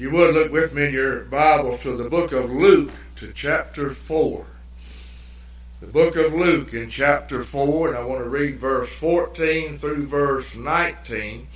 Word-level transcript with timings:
you 0.00 0.10
would 0.10 0.32
look 0.32 0.50
with 0.50 0.74
me 0.74 0.86
in 0.86 0.94
your 0.94 1.24
Bibles 1.24 1.82
to 1.82 1.94
the 1.94 2.08
book 2.08 2.32
of 2.32 2.50
Luke, 2.50 2.90
to 3.16 3.30
chapter 3.34 3.90
4. 3.90 4.46
The 5.82 5.86
book 5.88 6.16
of 6.16 6.32
Luke 6.32 6.72
in 6.72 6.88
chapter 6.88 7.44
4, 7.44 7.88
and 7.88 7.98
I 7.98 8.04
want 8.04 8.24
to 8.24 8.30
read 8.30 8.56
verse 8.56 8.90
14 8.94 9.76
through 9.76 10.06
verse 10.06 10.56
19. 10.56 11.46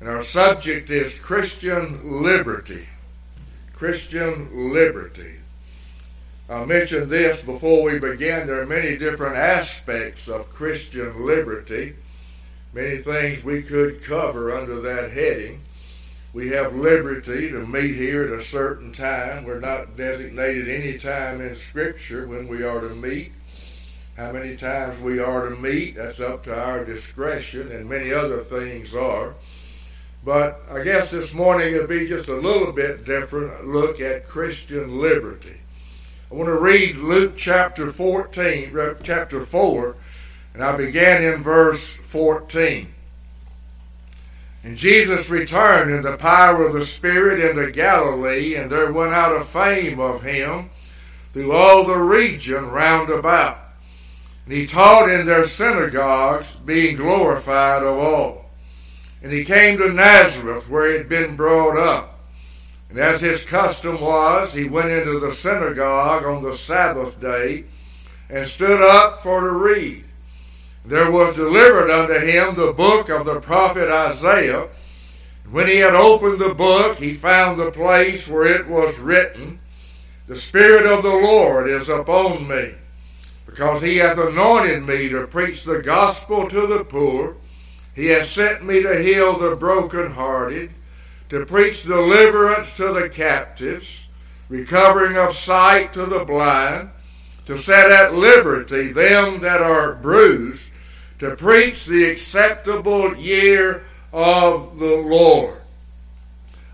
And 0.00 0.08
our 0.10 0.22
subject 0.22 0.90
is 0.90 1.18
Christian 1.18 2.22
liberty. 2.22 2.86
Christian 3.72 4.70
liberty. 4.70 5.36
I 6.50 6.66
mentioned 6.66 7.08
this 7.08 7.42
before 7.42 7.84
we 7.84 7.98
began. 7.98 8.46
There 8.46 8.60
are 8.60 8.66
many 8.66 8.98
different 8.98 9.36
aspects 9.36 10.28
of 10.28 10.52
Christian 10.52 11.24
liberty, 11.24 11.94
many 12.74 12.98
things 12.98 13.42
we 13.42 13.62
could 13.62 14.04
cover 14.04 14.54
under 14.54 14.82
that 14.82 15.12
heading. 15.12 15.62
We 16.32 16.48
have 16.48 16.74
liberty 16.74 17.50
to 17.50 17.66
meet 17.66 17.94
here 17.94 18.24
at 18.24 18.40
a 18.40 18.42
certain 18.42 18.90
time. 18.94 19.44
We're 19.44 19.60
not 19.60 19.98
designated 19.98 20.66
any 20.66 20.96
time 20.96 21.42
in 21.42 21.54
Scripture 21.56 22.26
when 22.26 22.48
we 22.48 22.62
are 22.64 22.80
to 22.80 22.94
meet. 22.94 23.32
How 24.16 24.32
many 24.32 24.56
times 24.56 24.98
we 25.02 25.18
are 25.18 25.50
to 25.50 25.56
meet, 25.56 25.96
that's 25.96 26.20
up 26.20 26.44
to 26.44 26.58
our 26.58 26.86
discretion, 26.86 27.70
and 27.70 27.86
many 27.86 28.14
other 28.14 28.38
things 28.38 28.94
are. 28.94 29.34
But 30.24 30.62
I 30.70 30.82
guess 30.82 31.10
this 31.10 31.34
morning 31.34 31.74
it'll 31.74 31.86
be 31.86 32.08
just 32.08 32.30
a 32.30 32.36
little 32.36 32.72
bit 32.72 33.04
different 33.04 33.66
look 33.68 34.00
at 34.00 34.26
Christian 34.26 35.02
liberty. 35.02 35.60
I 36.30 36.34
want 36.34 36.48
to 36.48 36.58
read 36.58 36.96
Luke 36.96 37.34
chapter 37.36 37.90
14, 37.90 38.78
uh, 38.78 38.94
chapter 39.02 39.42
4, 39.42 39.96
and 40.54 40.64
I 40.64 40.78
began 40.78 41.22
in 41.22 41.42
verse 41.42 41.94
14. 41.94 42.88
And 44.64 44.76
Jesus 44.76 45.28
returned 45.28 45.92
in 45.92 46.02
the 46.02 46.16
power 46.16 46.64
of 46.64 46.72
the 46.72 46.84
Spirit 46.84 47.40
into 47.40 47.72
Galilee, 47.72 48.54
and 48.54 48.70
there 48.70 48.92
went 48.92 49.12
out 49.12 49.36
a 49.36 49.44
fame 49.44 49.98
of 49.98 50.22
him 50.22 50.70
through 51.32 51.52
all 51.52 51.84
the 51.84 51.98
region 51.98 52.70
round 52.70 53.10
about. 53.10 53.58
And 54.44 54.54
he 54.54 54.66
taught 54.66 55.10
in 55.10 55.26
their 55.26 55.46
synagogues, 55.46 56.54
being 56.54 56.96
glorified 56.96 57.82
of 57.82 57.98
all. 57.98 58.50
And 59.22 59.32
he 59.32 59.44
came 59.44 59.78
to 59.78 59.92
Nazareth, 59.92 60.68
where 60.68 60.90
he 60.90 60.98
had 60.98 61.08
been 61.08 61.34
brought 61.34 61.76
up. 61.76 62.20
And 62.88 62.98
as 62.98 63.20
his 63.20 63.44
custom 63.44 64.00
was, 64.00 64.52
he 64.52 64.64
went 64.64 64.90
into 64.90 65.18
the 65.18 65.32
synagogue 65.32 66.24
on 66.24 66.42
the 66.42 66.54
Sabbath 66.54 67.20
day, 67.20 67.64
and 68.28 68.46
stood 68.46 68.80
up 68.80 69.22
for 69.22 69.40
to 69.40 69.50
read 69.50 70.04
there 70.84 71.10
was 71.10 71.36
delivered 71.36 71.90
unto 71.90 72.14
him 72.14 72.54
the 72.54 72.72
book 72.72 73.08
of 73.08 73.24
the 73.24 73.40
prophet 73.40 73.88
Isaiah. 73.88 74.68
When 75.50 75.68
he 75.68 75.76
had 75.76 75.94
opened 75.94 76.40
the 76.40 76.54
book, 76.54 76.98
he 76.98 77.14
found 77.14 77.58
the 77.58 77.70
place 77.70 78.26
where 78.26 78.46
it 78.46 78.66
was 78.66 78.98
written, 78.98 79.60
The 80.26 80.36
Spirit 80.36 80.86
of 80.86 81.02
the 81.02 81.10
Lord 81.10 81.68
is 81.68 81.88
upon 81.88 82.48
me, 82.48 82.74
because 83.46 83.82
he 83.82 83.98
hath 83.98 84.18
anointed 84.18 84.82
me 84.82 85.08
to 85.10 85.26
preach 85.26 85.64
the 85.64 85.82
gospel 85.82 86.48
to 86.48 86.66
the 86.66 86.84
poor. 86.84 87.36
He 87.94 88.06
hath 88.06 88.26
sent 88.26 88.64
me 88.64 88.82
to 88.82 89.02
heal 89.02 89.38
the 89.38 89.54
brokenhearted, 89.54 90.70
to 91.28 91.46
preach 91.46 91.84
deliverance 91.84 92.76
to 92.76 92.92
the 92.92 93.08
captives, 93.08 94.08
recovering 94.48 95.16
of 95.16 95.36
sight 95.36 95.92
to 95.92 96.06
the 96.06 96.24
blind, 96.24 96.90
to 97.46 97.58
set 97.58 97.90
at 97.90 98.14
liberty 98.14 98.92
them 98.92 99.40
that 99.40 99.60
are 99.60 99.94
bruised, 99.94 100.71
to 101.22 101.36
preach 101.36 101.86
the 101.86 102.02
acceptable 102.10 103.16
year 103.16 103.84
of 104.12 104.76
the 104.80 104.96
Lord. 104.96 105.60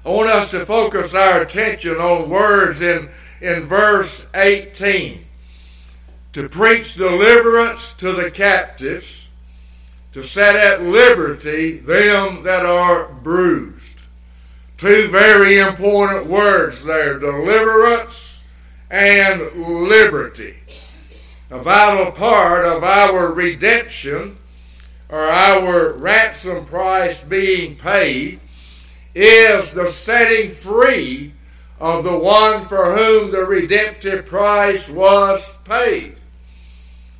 I 0.06 0.08
want 0.08 0.30
us 0.30 0.50
to 0.52 0.64
focus 0.64 1.12
our 1.12 1.42
attention 1.42 1.96
on 1.96 2.30
words 2.30 2.80
in, 2.80 3.10
in 3.42 3.64
verse 3.64 4.24
18. 4.34 5.22
To 6.32 6.48
preach 6.48 6.94
deliverance 6.94 7.92
to 7.98 8.12
the 8.12 8.30
captives, 8.30 9.28
to 10.14 10.22
set 10.22 10.56
at 10.56 10.80
liberty 10.82 11.76
them 11.76 12.42
that 12.44 12.64
are 12.64 13.12
bruised. 13.12 14.00
Two 14.78 15.08
very 15.08 15.58
important 15.58 16.24
words 16.24 16.82
there 16.84 17.18
deliverance 17.18 18.42
and 18.90 19.42
liberty 19.62 20.56
a 21.50 21.58
vital 21.58 22.12
part 22.12 22.66
of 22.66 22.84
our 22.84 23.32
redemption 23.32 24.36
or 25.08 25.24
our 25.24 25.92
ransom 25.94 26.66
price 26.66 27.22
being 27.24 27.74
paid 27.74 28.38
is 29.14 29.72
the 29.72 29.90
setting 29.90 30.50
free 30.50 31.32
of 31.80 32.04
the 32.04 32.18
one 32.18 32.66
for 32.66 32.94
whom 32.94 33.30
the 33.30 33.44
redemptive 33.44 34.26
price 34.26 34.88
was 34.88 35.48
paid. 35.64 36.16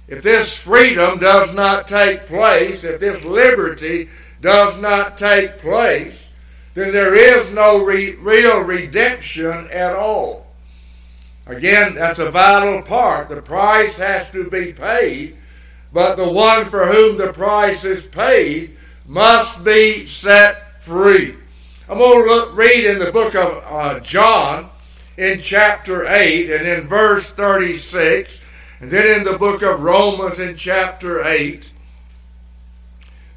If 0.06 0.22
this 0.22 0.54
freedom 0.54 1.18
does 1.18 1.54
not 1.54 1.88
take 1.88 2.26
place, 2.26 2.84
if 2.84 3.00
this 3.00 3.24
liberty 3.24 4.08
does 4.40 4.80
not 4.80 5.16
take 5.16 5.58
place, 5.58 6.28
then 6.74 6.92
there 6.92 7.14
is 7.14 7.52
no 7.52 7.84
re- 7.84 8.14
real 8.16 8.60
redemption 8.60 9.68
at 9.70 9.96
all. 9.96 10.47
Again, 11.48 11.94
that's 11.94 12.18
a 12.18 12.30
vital 12.30 12.82
part. 12.82 13.30
The 13.30 13.40
price 13.40 13.96
has 13.96 14.30
to 14.32 14.50
be 14.50 14.74
paid, 14.74 15.36
but 15.92 16.16
the 16.16 16.28
one 16.28 16.66
for 16.66 16.86
whom 16.86 17.16
the 17.16 17.32
price 17.32 17.84
is 17.84 18.06
paid 18.06 18.76
must 19.06 19.64
be 19.64 20.06
set 20.06 20.78
free. 20.80 21.34
I'm 21.88 21.96
going 21.96 22.26
to 22.26 22.34
look, 22.34 22.54
read 22.54 22.84
in 22.84 22.98
the 22.98 23.10
book 23.10 23.34
of 23.34 23.64
uh, 23.66 23.98
John 24.00 24.68
in 25.16 25.40
chapter 25.40 26.06
8 26.06 26.50
and 26.50 26.68
in 26.68 26.86
verse 26.86 27.32
36, 27.32 28.42
and 28.80 28.90
then 28.90 29.18
in 29.18 29.24
the 29.24 29.38
book 29.38 29.62
of 29.62 29.80
Romans 29.80 30.38
in 30.38 30.54
chapter 30.54 31.24
8. 31.24 31.72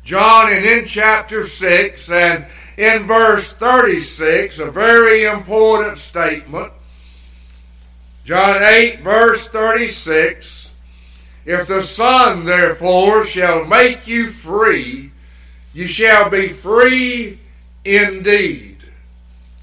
John 0.03 0.51
and 0.51 0.65
in 0.65 0.85
chapter 0.85 1.47
6 1.47 2.11
and 2.11 2.45
in 2.75 3.03
verse 3.03 3.53
36, 3.53 4.59
a 4.59 4.69
very 4.69 5.23
important 5.23 5.97
statement. 5.97 6.73
John 8.23 8.61
8, 8.61 8.99
verse 8.99 9.47
36 9.47 10.73
If 11.45 11.67
the 11.67 11.83
Son, 11.83 12.45
therefore, 12.45 13.25
shall 13.25 13.65
make 13.65 14.07
you 14.07 14.29
free, 14.29 15.11
you 15.73 15.87
shall 15.87 16.29
be 16.29 16.49
free 16.49 17.39
indeed. 17.83 18.77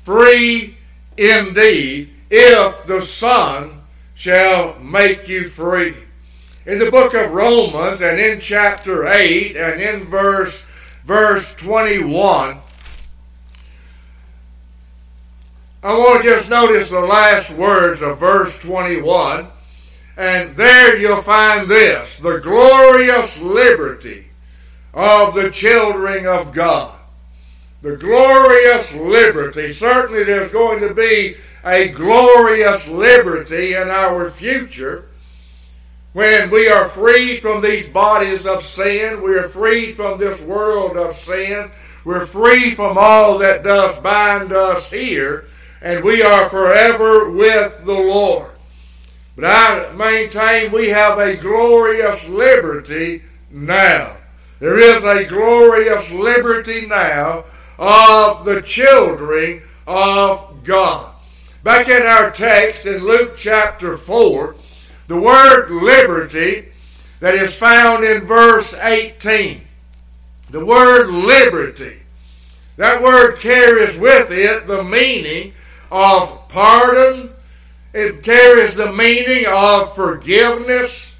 Free 0.02 0.76
indeed, 1.16 2.10
if 2.30 2.86
the 2.86 3.02
Son 3.02 3.82
shall 4.14 4.78
make 4.80 5.28
you 5.28 5.48
free. 5.48 5.94
In 6.66 6.78
the 6.78 6.90
book 6.90 7.14
of 7.14 7.32
Romans 7.32 8.00
and 8.00 8.18
in 8.18 8.40
chapter 8.40 9.06
8 9.06 9.56
and 9.56 9.80
in 9.80 10.04
verse 10.06 10.66
verse 11.04 11.54
21 11.54 12.58
I 15.80 15.96
want 15.96 16.24
to 16.24 16.28
just 16.28 16.50
notice 16.50 16.90
the 16.90 17.00
last 17.00 17.56
words 17.56 18.02
of 18.02 18.18
verse 18.18 18.58
21. 18.58 19.46
And 20.16 20.56
there 20.56 20.98
you'll 20.98 21.22
find 21.22 21.68
this 21.68 22.18
the 22.18 22.38
glorious 22.38 23.38
liberty 23.38 24.26
of 24.92 25.34
the 25.34 25.50
children 25.50 26.26
of 26.26 26.50
God. 26.52 26.98
The 27.82 27.96
glorious 27.96 28.92
liberty. 28.92 29.72
Certainly, 29.72 30.24
there's 30.24 30.50
going 30.50 30.80
to 30.80 30.92
be 30.92 31.36
a 31.64 31.88
glorious 31.90 32.88
liberty 32.88 33.74
in 33.74 33.88
our 33.88 34.30
future 34.30 35.04
when 36.12 36.50
we 36.50 36.68
are 36.68 36.88
freed 36.88 37.40
from 37.40 37.62
these 37.62 37.88
bodies 37.88 38.46
of 38.46 38.64
sin. 38.64 39.22
We 39.22 39.38
are 39.38 39.48
freed 39.48 39.94
from 39.94 40.18
this 40.18 40.40
world 40.40 40.96
of 40.96 41.16
sin. 41.16 41.70
We're 42.04 42.26
free 42.26 42.74
from 42.74 42.98
all 42.98 43.38
that 43.38 43.62
does 43.62 44.00
bind 44.00 44.52
us 44.52 44.90
here 44.90 45.44
and 45.80 46.04
we 46.04 46.22
are 46.22 46.48
forever 46.48 47.30
with 47.30 47.84
the 47.84 47.92
Lord. 47.92 48.50
But 49.36 49.44
I 49.44 49.92
maintain 49.92 50.72
we 50.72 50.88
have 50.88 51.18
a 51.18 51.36
glorious 51.36 52.26
liberty 52.26 53.22
now. 53.50 54.16
There 54.58 54.78
is 54.78 55.04
a 55.04 55.24
glorious 55.24 56.10
liberty 56.10 56.86
now 56.86 57.44
of 57.78 58.44
the 58.44 58.60
children 58.62 59.62
of 59.86 60.64
God. 60.64 61.14
Back 61.62 61.88
in 61.88 62.02
our 62.02 62.30
text 62.30 62.86
in 62.86 63.04
Luke 63.04 63.36
chapter 63.36 63.96
4, 63.96 64.56
the 65.06 65.20
word 65.20 65.70
liberty 65.70 66.68
that 67.20 67.34
is 67.34 67.56
found 67.56 68.04
in 68.04 68.26
verse 68.26 68.74
18. 68.74 69.62
The 70.50 70.64
word 70.64 71.10
liberty. 71.10 72.00
That 72.76 73.02
word 73.02 73.36
carries 73.36 73.98
with 73.98 74.30
it 74.30 74.66
the 74.66 74.82
meaning 74.82 75.52
of 75.90 76.48
pardon. 76.48 77.30
It 77.94 78.22
carries 78.22 78.74
the 78.74 78.92
meaning 78.92 79.46
of 79.48 79.94
forgiveness. 79.94 81.16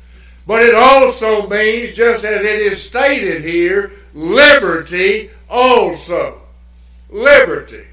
But 0.46 0.62
it 0.62 0.74
also 0.74 1.46
means, 1.48 1.94
just 1.94 2.24
as 2.24 2.42
it 2.42 2.60
is 2.60 2.82
stated 2.82 3.42
here, 3.42 3.92
liberty 4.14 5.30
also. 5.48 6.40
Liberty. 7.10 7.84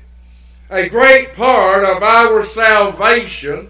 A 0.69 0.89
great 0.89 1.33
part 1.33 1.83
of 1.83 2.01
our 2.01 2.43
salvation 2.43 3.69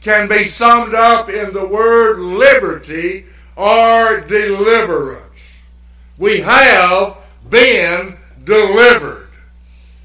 can 0.00 0.28
be 0.28 0.44
summed 0.44 0.94
up 0.94 1.28
in 1.28 1.52
the 1.52 1.66
word 1.66 2.18
liberty 2.18 3.26
or 3.54 4.20
deliverance. 4.22 5.64
We 6.18 6.40
have 6.40 7.18
been 7.48 8.16
delivered. 8.44 9.21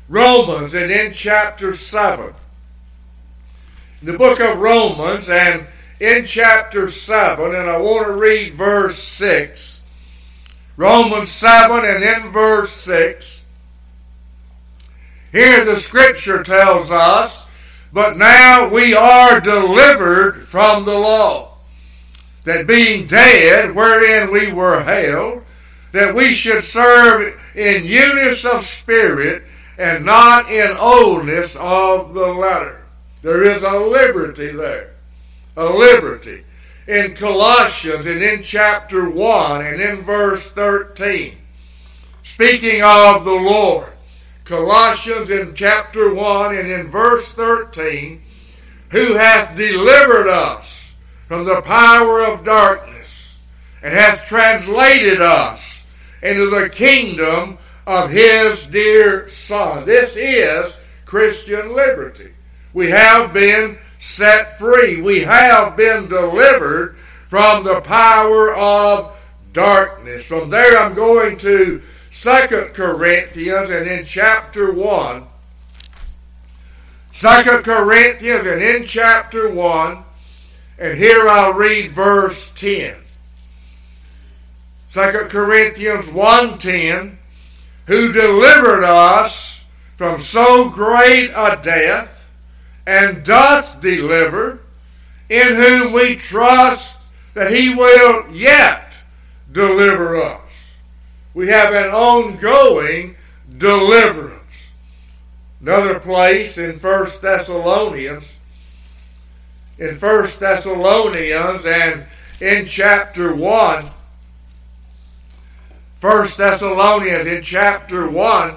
Romans 0.09 0.73
and 0.73 0.91
in 0.91 1.11
chapter 1.11 1.73
7. 1.73 2.33
In 4.01 4.07
the 4.07 4.17
book 4.17 4.39
of 4.39 4.59
Romans 4.59 5.29
and 5.29 5.67
in 5.99 6.25
chapter 6.25 6.89
7, 6.89 7.53
and 7.53 7.69
I 7.69 7.77
want 7.77 8.07
to 8.07 8.13
read 8.13 8.53
verse 8.53 8.97
6. 8.97 9.81
Romans 10.77 11.29
7 11.29 11.83
and 11.83 12.03
in 12.03 12.31
verse 12.31 12.71
6. 12.71 13.45
Here 15.31 15.65
the 15.65 15.75
scripture 15.75 16.43
tells 16.43 16.89
us, 16.89 17.47
But 17.91 18.17
now 18.17 18.69
we 18.69 18.93
are 18.93 19.41
delivered 19.41 20.43
from 20.43 20.85
the 20.85 20.97
law, 20.97 21.57
that 22.45 22.65
being 22.65 23.07
dead, 23.07 23.75
wherein 23.75 24.31
we 24.31 24.53
were 24.53 24.83
held, 24.83 25.43
that 25.91 26.15
we 26.15 26.33
should 26.33 26.63
serve 26.63 27.37
in 27.55 27.85
newness 27.85 28.45
of 28.45 28.63
spirit 28.63 29.43
and 29.77 30.05
not 30.05 30.49
in 30.49 30.75
oldness 30.77 31.55
of 31.57 32.13
the 32.13 32.27
letter. 32.33 32.85
There 33.21 33.43
is 33.43 33.61
a 33.63 33.79
liberty 33.79 34.51
there. 34.51 34.93
A 35.55 35.65
liberty. 35.65 36.43
In 36.87 37.15
Colossians 37.15 38.05
and 38.05 38.23
in 38.23 38.43
chapter 38.43 39.09
1 39.09 39.65
and 39.65 39.81
in 39.81 40.03
verse 40.03 40.51
13, 40.51 41.35
speaking 42.23 42.81
of 42.81 43.25
the 43.25 43.31
Lord, 43.31 43.93
Colossians 44.45 45.29
in 45.29 45.53
chapter 45.53 46.13
1 46.13 46.55
and 46.55 46.71
in 46.71 46.89
verse 46.89 47.33
13, 47.33 48.21
who 48.89 49.15
hath 49.15 49.57
delivered 49.57 50.29
us 50.29 50.95
from 51.27 51.43
the 51.43 51.61
power 51.61 52.23
of 52.23 52.45
darkness 52.45 53.37
and 53.83 53.93
hath 53.93 54.25
translated 54.25 55.21
us 55.21 55.91
into 56.21 56.49
the 56.49 56.69
kingdom 56.69 57.57
of 57.87 58.11
his 58.11 58.65
dear 58.65 59.29
Son. 59.29 59.85
This 59.85 60.17
is 60.17 60.73
Christian 61.05 61.73
liberty. 61.73 62.33
We 62.73 62.89
have 62.91 63.33
been 63.33 63.77
set 63.97 64.59
free. 64.59 65.01
We 65.01 65.21
have 65.21 65.77
been 65.77 66.09
delivered 66.09 66.97
from 67.29 67.63
the 67.63 67.79
power 67.79 68.53
of 68.53 69.17
darkness. 69.53 70.25
From 70.25 70.49
there, 70.49 70.77
I'm 70.77 70.95
going 70.95 71.37
to 71.39 71.81
Second 72.11 72.73
Corinthians 72.73 73.69
and 73.69 73.87
in 73.87 74.03
chapter 74.03 74.73
1. 74.73 75.23
2 77.13 77.27
Corinthians 77.63 78.45
and 78.45 78.61
in 78.61 78.85
chapter 78.85 79.49
1. 79.49 80.03
And 80.77 80.97
here 80.97 81.27
I'll 81.29 81.53
read 81.53 81.91
verse 81.91 82.51
10. 82.51 82.97
2 84.91 85.01
Corinthians 85.29 86.07
1.10 86.07 87.16
Who 87.87 88.11
delivered 88.11 88.83
us 88.83 89.65
from 89.95 90.21
so 90.21 90.69
great 90.69 91.31
a 91.31 91.59
death 91.61 92.29
and 92.85 93.23
doth 93.23 93.81
deliver, 93.81 94.59
in 95.29 95.55
whom 95.55 95.91
we 95.91 96.15
trust 96.15 96.99
that 97.33 97.51
he 97.51 97.73
will 97.73 98.29
yet 98.31 98.93
deliver 99.51 100.17
us. 100.17 100.77
We 101.33 101.47
have 101.47 101.73
an 101.73 101.89
ongoing 101.89 103.15
deliverance. 103.57 104.73
Another 105.61 105.99
place 105.99 106.57
in 106.57 106.79
First 106.79 107.21
Thessalonians, 107.21 108.37
in 109.77 109.97
First 109.97 110.39
Thessalonians 110.39 111.65
and 111.65 112.05
in 112.39 112.65
chapter 112.65 113.35
1, 113.35 113.89
First 115.97 116.37
Thessalonians 116.37 117.25
in 117.25 117.41
chapter 117.41 118.07
1 118.07 118.55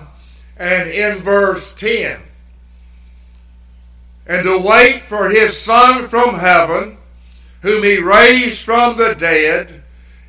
and 0.58 0.90
in 0.90 1.18
verse 1.22 1.72
10. 1.72 2.20
And 4.26 4.44
to 4.44 4.58
wait 4.58 5.00
for 5.02 5.30
his 5.30 5.58
Son 5.58 6.06
from 6.06 6.38
heaven, 6.38 6.98
whom 7.62 7.82
he 7.82 7.98
raised 7.98 8.62
from 8.62 8.98
the 8.98 9.14
dead, 9.14 9.82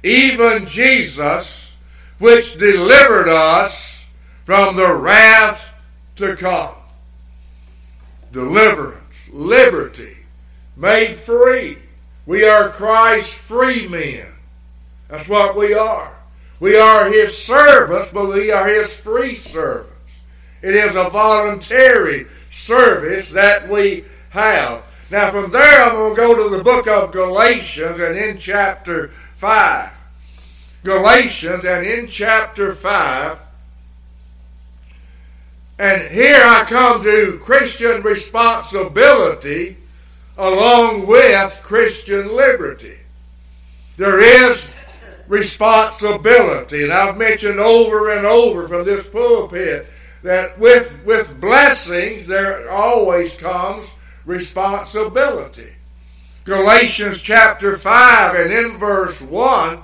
even 0.03 0.65
Jesus, 0.67 1.75
which 2.17 2.57
delivered 2.57 3.27
us 3.27 4.09
from 4.45 4.77
the 4.77 4.95
wrath 4.95 5.69
to 6.15 6.37
come. 6.37 6.75
Deliverance, 8.31 9.27
liberty, 9.33 10.17
made 10.77 11.17
free. 11.17 11.77
We 12.25 12.45
are 12.45 12.69
Christ's 12.69 13.33
free 13.33 13.85
men. 13.89 14.27
That's 15.09 15.27
what 15.27 15.57
we 15.57 15.73
are. 15.73 16.20
We 16.61 16.77
are 16.77 17.09
His 17.09 17.35
servants, 17.35 18.13
but 18.13 18.29
we 18.29 18.51
are 18.51 18.67
His 18.67 18.93
free 18.93 19.35
servants. 19.35 20.21
It 20.61 20.75
is 20.75 20.91
a 20.91 21.09
voluntary 21.09 22.27
service 22.51 23.31
that 23.31 23.67
we 23.67 24.05
have. 24.29 24.83
Now, 25.09 25.31
from 25.31 25.49
there, 25.49 25.83
I'm 25.83 25.95
going 25.95 26.15
to 26.15 26.21
go 26.21 26.49
to 26.49 26.55
the 26.55 26.63
book 26.63 26.87
of 26.87 27.11
Galatians 27.11 27.99
and 27.99 28.15
in 28.15 28.37
chapter 28.37 29.07
5. 29.33 29.91
Galatians 30.83 31.65
and 31.65 31.83
in 31.83 32.07
chapter 32.07 32.73
5. 32.73 33.39
And 35.79 36.11
here 36.11 36.43
I 36.43 36.63
come 36.65 37.01
to 37.01 37.39
Christian 37.43 38.03
responsibility 38.03 39.77
along 40.37 41.07
with 41.07 41.59
Christian 41.63 42.35
liberty. 42.35 42.99
There 43.97 44.19
is 44.19 44.80
responsibility, 45.31 46.83
and 46.83 46.91
I've 46.91 47.15
mentioned 47.15 47.57
over 47.57 48.11
and 48.11 48.25
over 48.25 48.67
from 48.67 48.83
this 48.83 49.09
pulpit 49.09 49.87
that 50.23 50.59
with, 50.59 50.99
with 51.05 51.39
blessings 51.39 52.27
there 52.27 52.69
always 52.69 53.37
comes 53.37 53.87
responsibility. 54.25 55.71
Galatians 56.43 57.21
chapter 57.21 57.77
5 57.77 58.35
and 58.35 58.51
in 58.51 58.77
verse 58.77 59.21
1 59.21 59.79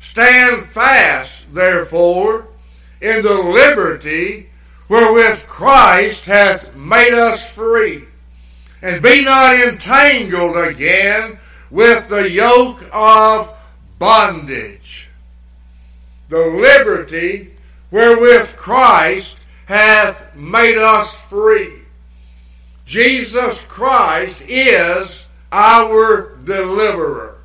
Stand 0.00 0.64
fast, 0.64 1.54
therefore, 1.54 2.48
in 3.00 3.22
the 3.22 3.34
liberty 3.34 4.50
wherewith 4.88 5.46
Christ 5.46 6.24
hath 6.24 6.74
made 6.74 7.14
us 7.14 7.48
free, 7.48 8.06
and 8.82 9.00
be 9.00 9.24
not 9.24 9.54
entangled 9.54 10.56
again 10.56 11.38
with 11.70 12.08
the 12.08 12.28
yoke 12.28 12.82
of 12.92 13.54
bondage. 14.02 15.08
The 16.28 16.46
liberty 16.46 17.52
wherewith 17.92 18.56
Christ 18.56 19.38
hath 19.66 20.34
made 20.34 20.76
us 20.76 21.14
free. 21.28 21.82
Jesus 22.84 23.64
Christ 23.66 24.42
is 24.48 25.24
our 25.52 26.34
deliverer. 26.44 27.38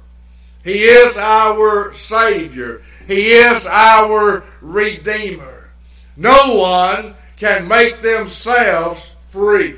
He 0.64 0.82
is 0.82 1.16
our 1.16 1.94
Savior. 1.94 2.82
He 3.06 3.34
is 3.34 3.68
our 3.68 4.44
Redeemer. 4.60 5.70
No 6.16 6.56
one 6.56 7.14
can 7.36 7.68
make 7.68 8.02
themselves 8.02 9.16
free. 9.28 9.76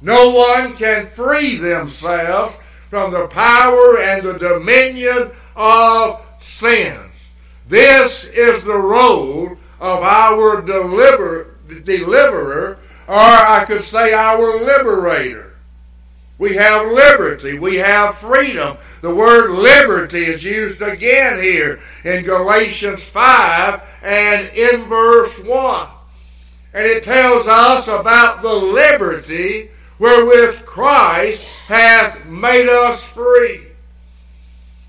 No 0.00 0.30
one 0.30 0.76
can 0.76 1.06
free 1.06 1.56
themselves 1.56 2.54
from 2.88 3.10
the 3.10 3.26
power 3.26 3.98
and 3.98 4.22
the 4.22 4.38
dominion 4.38 5.32
of 5.56 6.24
sins. 6.40 7.12
This 7.66 8.24
is 8.24 8.64
the 8.64 8.76
role 8.76 9.56
of 9.80 10.02
our 10.02 10.62
deliver, 10.62 11.56
deliverer, 11.84 12.78
or 13.08 13.16
I 13.16 13.64
could 13.66 13.82
say 13.82 14.12
our 14.12 14.60
liberator. 14.60 15.52
We 16.38 16.56
have 16.56 16.90
liberty. 16.90 17.58
We 17.58 17.76
have 17.76 18.16
freedom. 18.16 18.76
The 19.00 19.14
word 19.14 19.50
liberty 19.52 20.24
is 20.24 20.42
used 20.42 20.82
again 20.82 21.40
here 21.42 21.80
in 22.04 22.24
Galatians 22.24 23.02
5 23.02 23.82
and 24.02 24.48
in 24.48 24.84
verse 24.86 25.38
1. 25.38 25.88
And 26.74 26.86
it 26.86 27.04
tells 27.04 27.46
us 27.46 27.86
about 27.86 28.42
the 28.42 28.52
liberty 28.52 29.70
wherewith 29.98 30.64
Christ 30.64 31.46
hath 31.66 32.24
made 32.26 32.68
us 32.68 33.02
free. 33.04 33.71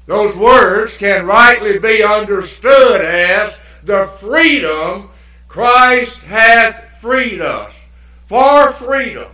Those 0.05 0.35
words 0.35 0.97
can 0.97 1.25
rightly 1.25 1.79
be 1.79 2.03
understood 2.03 3.01
as 3.01 3.57
the 3.83 4.05
freedom 4.19 5.09
Christ 5.47 6.21
hath 6.21 6.99
freed 6.99 7.41
us. 7.41 7.89
For 8.25 8.71
freedom. 8.71 9.29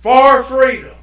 For 0.00 0.42
freedom. 0.44 0.96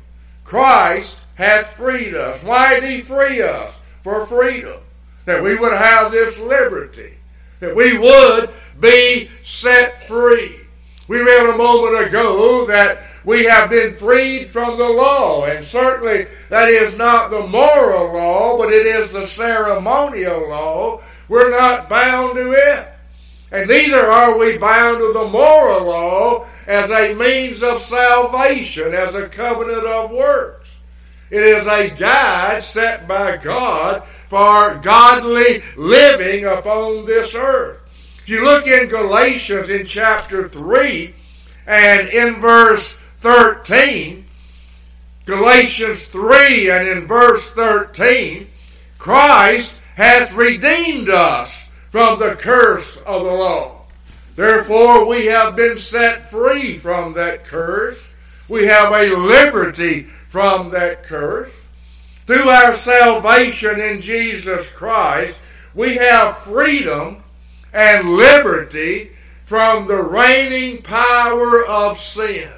Christ 0.44 1.20
hath 1.36 1.74
freed 1.74 2.14
us. 2.14 2.42
Why 2.44 2.80
did 2.80 2.90
he 2.90 3.02
free 3.02 3.42
us? 3.42 3.78
For 4.02 4.26
freedom. 4.26 4.80
That 5.26 5.44
we 5.44 5.58
would 5.58 5.74
have 5.74 6.12
this 6.12 6.40
liberty. 6.40 7.18
That 7.60 7.76
we 7.76 7.98
would 7.98 8.50
be 8.80 9.30
set 9.44 10.04
free. 10.08 10.62
We 11.08 11.22
read 11.22 11.50
a 11.50 11.58
moment 11.58 12.08
ago 12.08 12.66
that 12.68 13.00
we 13.24 13.46
have 13.46 13.70
been 13.70 13.94
freed 13.94 14.48
from 14.48 14.78
the 14.78 14.90
law, 14.90 15.46
and 15.46 15.66
certainly 15.66 16.28
that 16.50 16.70
is 16.70 16.98
not 16.98 17.30
the 17.30 17.46
moral 17.48 18.14
law, 18.14 18.58
but 18.58 18.74
it 18.74 18.86
is 18.86 19.12
the 19.12 19.28
ceremonial 19.28 20.50
law. 20.50 21.02
We're 21.28 21.52
not 21.52 21.90
bound 21.90 22.36
to 22.36 22.52
it. 22.52 22.88
And 23.52 23.70
neither 23.70 24.02
are 24.02 24.38
we 24.38 24.58
bound 24.58 24.98
to 24.98 25.14
the 25.14 25.28
moral 25.28 25.86
law 25.86 26.48
as 26.68 26.92
a 26.92 27.16
means 27.16 27.64
of 27.64 27.82
salvation, 27.82 28.94
as 28.94 29.16
a 29.16 29.30
covenant 29.30 29.86
of 29.86 30.12
works. 30.12 30.80
It 31.30 31.44
is 31.44 31.66
a 31.68 31.90
guide 31.90 32.64
set 32.64 33.08
by 33.08 33.38
God 33.38 34.04
for 34.28 34.76
godly 34.76 35.64
living 35.78 36.46
upon 36.46 37.06
this 37.06 37.36
earth. 37.36 37.80
If 38.20 38.30
you 38.30 38.44
look 38.44 38.68
in 38.68 38.90
Galatians 38.90 39.70
in 39.70 39.86
chapter 39.86 40.50
3 40.50 41.14
and 41.66 42.10
in 42.10 42.42
verse 42.42 42.97
13, 43.18 44.26
Galatians 45.26 46.08
3 46.08 46.70
and 46.72 46.88
in 46.88 47.08
verse 47.08 47.52
13, 47.52 48.48
Christ 48.98 49.76
hath 49.96 50.34
redeemed 50.34 51.10
us 51.10 51.70
from 51.90 52.20
the 52.20 52.36
curse 52.36 52.98
of 52.98 53.24
the 53.24 53.32
law. 53.32 53.86
Therefore, 54.36 55.08
we 55.08 55.26
have 55.26 55.56
been 55.56 55.80
set 55.80 56.30
free 56.30 56.78
from 56.78 57.14
that 57.14 57.44
curse. 57.44 58.14
We 58.48 58.68
have 58.68 58.94
a 58.94 59.16
liberty 59.16 60.04
from 60.04 60.70
that 60.70 61.04
curse. 61.04 61.60
Through 62.28 62.48
our 62.48 62.76
salvation 62.76 63.80
in 63.80 64.02
Jesus 64.02 64.72
Christ, 64.72 65.42
we 65.74 65.96
have 65.96 66.38
freedom 66.38 67.24
and 67.74 68.14
liberty 68.14 69.12
from 69.46 69.88
the 69.88 70.04
reigning 70.04 70.84
power 70.84 71.66
of 71.66 72.00
sin. 72.00 72.50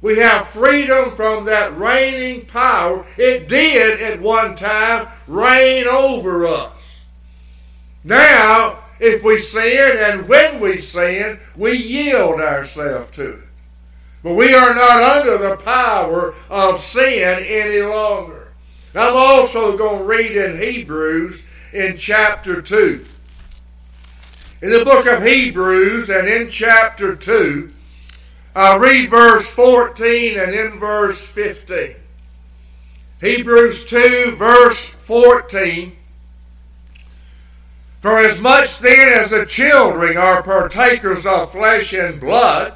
We 0.00 0.18
have 0.18 0.48
freedom 0.48 1.10
from 1.16 1.44
that 1.46 1.76
reigning 1.76 2.46
power. 2.46 3.04
It 3.16 3.48
did 3.48 4.00
at 4.00 4.20
one 4.20 4.54
time 4.54 5.08
reign 5.26 5.86
over 5.88 6.46
us. 6.46 7.04
Now, 8.04 8.78
if 9.00 9.22
we 9.24 9.38
sin 9.38 9.96
and 9.98 10.28
when 10.28 10.60
we 10.60 10.80
sin, 10.80 11.40
we 11.56 11.72
yield 11.76 12.40
ourselves 12.40 13.10
to 13.16 13.30
it. 13.30 13.44
But 14.22 14.34
we 14.34 14.54
are 14.54 14.74
not 14.74 15.02
under 15.02 15.38
the 15.38 15.56
power 15.56 16.34
of 16.48 16.80
sin 16.80 17.44
any 17.44 17.82
longer. 17.82 18.52
I'm 18.94 19.16
also 19.16 19.76
going 19.76 20.00
to 20.00 20.04
read 20.04 20.36
in 20.36 20.60
Hebrews 20.60 21.44
in 21.72 21.96
chapter 21.98 22.62
2. 22.62 23.04
In 24.62 24.70
the 24.70 24.84
book 24.84 25.06
of 25.06 25.22
Hebrews 25.22 26.08
and 26.10 26.26
in 26.26 26.50
chapter 26.50 27.14
2, 27.14 27.72
I'll 28.58 28.80
read 28.80 29.08
verse 29.08 29.48
14 29.48 30.36
and 30.36 30.52
in 30.52 30.80
verse 30.80 31.24
15. 31.24 31.94
Hebrews 33.20 33.84
2, 33.84 34.34
verse 34.34 34.88
14. 34.90 35.96
For 38.00 38.18
as 38.18 38.40
much 38.40 38.80
then 38.80 39.20
as 39.22 39.30
the 39.30 39.46
children 39.46 40.16
are 40.16 40.42
partakers 40.42 41.24
of 41.24 41.52
flesh 41.52 41.92
and 41.92 42.18
blood, 42.18 42.74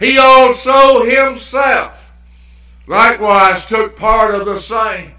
he 0.00 0.18
also 0.18 1.04
himself 1.04 2.12
likewise 2.88 3.64
took 3.64 3.96
part 3.96 4.34
of 4.34 4.44
the 4.44 4.58
same, 4.58 5.12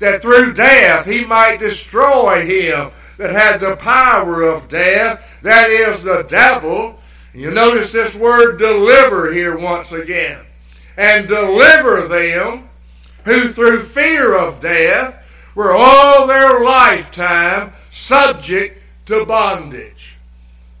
that 0.00 0.20
through 0.20 0.54
death 0.54 1.06
he 1.06 1.24
might 1.24 1.60
destroy 1.60 2.44
him 2.44 2.90
that 3.18 3.30
had 3.30 3.60
the 3.60 3.76
power 3.76 4.42
of 4.42 4.68
death, 4.68 5.24
that 5.42 5.70
is 5.70 6.02
the 6.02 6.26
devil. 6.28 6.98
You 7.34 7.50
notice 7.50 7.92
this 7.92 8.14
word 8.14 8.58
deliver 8.58 9.32
here 9.32 9.56
once 9.56 9.92
again. 9.92 10.44
And 10.96 11.26
deliver 11.26 12.06
them 12.06 12.68
who 13.24 13.48
through 13.48 13.84
fear 13.84 14.36
of 14.36 14.60
death 14.60 15.18
were 15.54 15.72
all 15.72 16.26
their 16.26 16.60
lifetime 16.60 17.72
subject 17.90 18.82
to 19.06 19.24
bondage. 19.24 20.16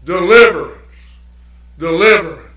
Deliverance. 0.04 1.14
Deliverance. 1.78 2.48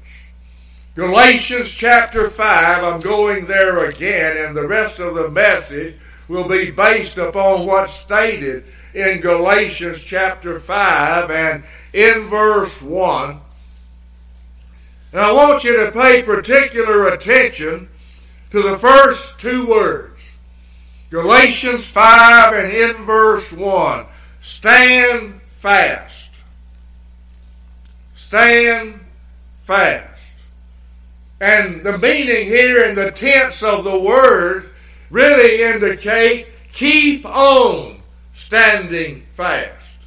Galatians 0.95 1.69
chapter 1.69 2.29
5, 2.29 2.83
I'm 2.83 3.01
going 3.01 3.45
there 3.45 3.85
again, 3.85 4.45
and 4.45 4.55
the 4.55 4.67
rest 4.67 4.99
of 4.99 5.15
the 5.15 5.29
message 5.29 5.95
will 6.27 6.47
be 6.47 6.71
based 6.71 7.17
upon 7.17 7.65
what's 7.65 7.93
stated 7.93 8.63
in 8.93 9.19
Galatians 9.19 10.01
chapter 10.01 10.57
5 10.57 11.29
and 11.31 11.63
in 11.93 12.27
verse 12.27 12.81
1. 12.81 13.41
And 15.15 15.23
I 15.23 15.31
want 15.31 15.63
you 15.63 15.85
to 15.85 15.93
pay 15.93 16.23
particular 16.23 17.07
attention 17.07 17.87
to 18.51 18.61
the 18.61 18.77
first 18.77 19.39
two 19.39 19.65
words. 19.65 20.19
Galatians 21.09 21.85
5 21.85 22.53
and 22.53 22.73
in 22.73 23.05
verse 23.05 23.49
1. 23.53 24.05
Stand 24.41 25.39
fast. 25.47 26.31
Stand 28.13 28.99
fast. 29.63 30.33
And 31.39 31.81
the 31.85 31.97
meaning 31.97 32.47
here 32.47 32.83
in 32.83 32.95
the 32.95 33.11
tense 33.11 33.63
of 33.63 33.85
the 33.85 33.97
word 33.97 34.69
really 35.09 35.63
indicate 35.63 36.47
keep 36.73 37.25
on 37.25 38.01
standing 38.33 39.25
fast. 39.31 39.97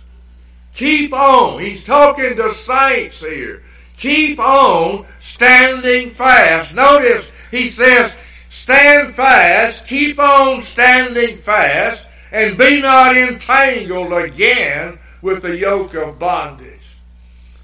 Keep 0.75 1.15
on. 1.15 1.61
He's 1.63 1.83
talking 1.83 2.37
to 2.37 2.53
saints 2.53 3.25
here. 3.25 3.63
Keep 3.99 4.39
on 4.39 5.07
standing 5.19 6.11
fast. 6.11 6.75
Notice 6.75 7.33
he 7.51 7.69
says, 7.69 8.15
stand 8.49 9.15
fast, 9.15 9.87
keep 9.87 10.19
on 10.19 10.61
standing 10.61 11.37
fast 11.37 12.09
and 12.31 12.57
be 12.57 12.81
not 12.81 13.17
entangled 13.17 14.13
again 14.13 14.99
with 15.21 15.43
the 15.43 15.57
yoke 15.57 15.95
of 15.95 16.19
bondage. 16.19 16.97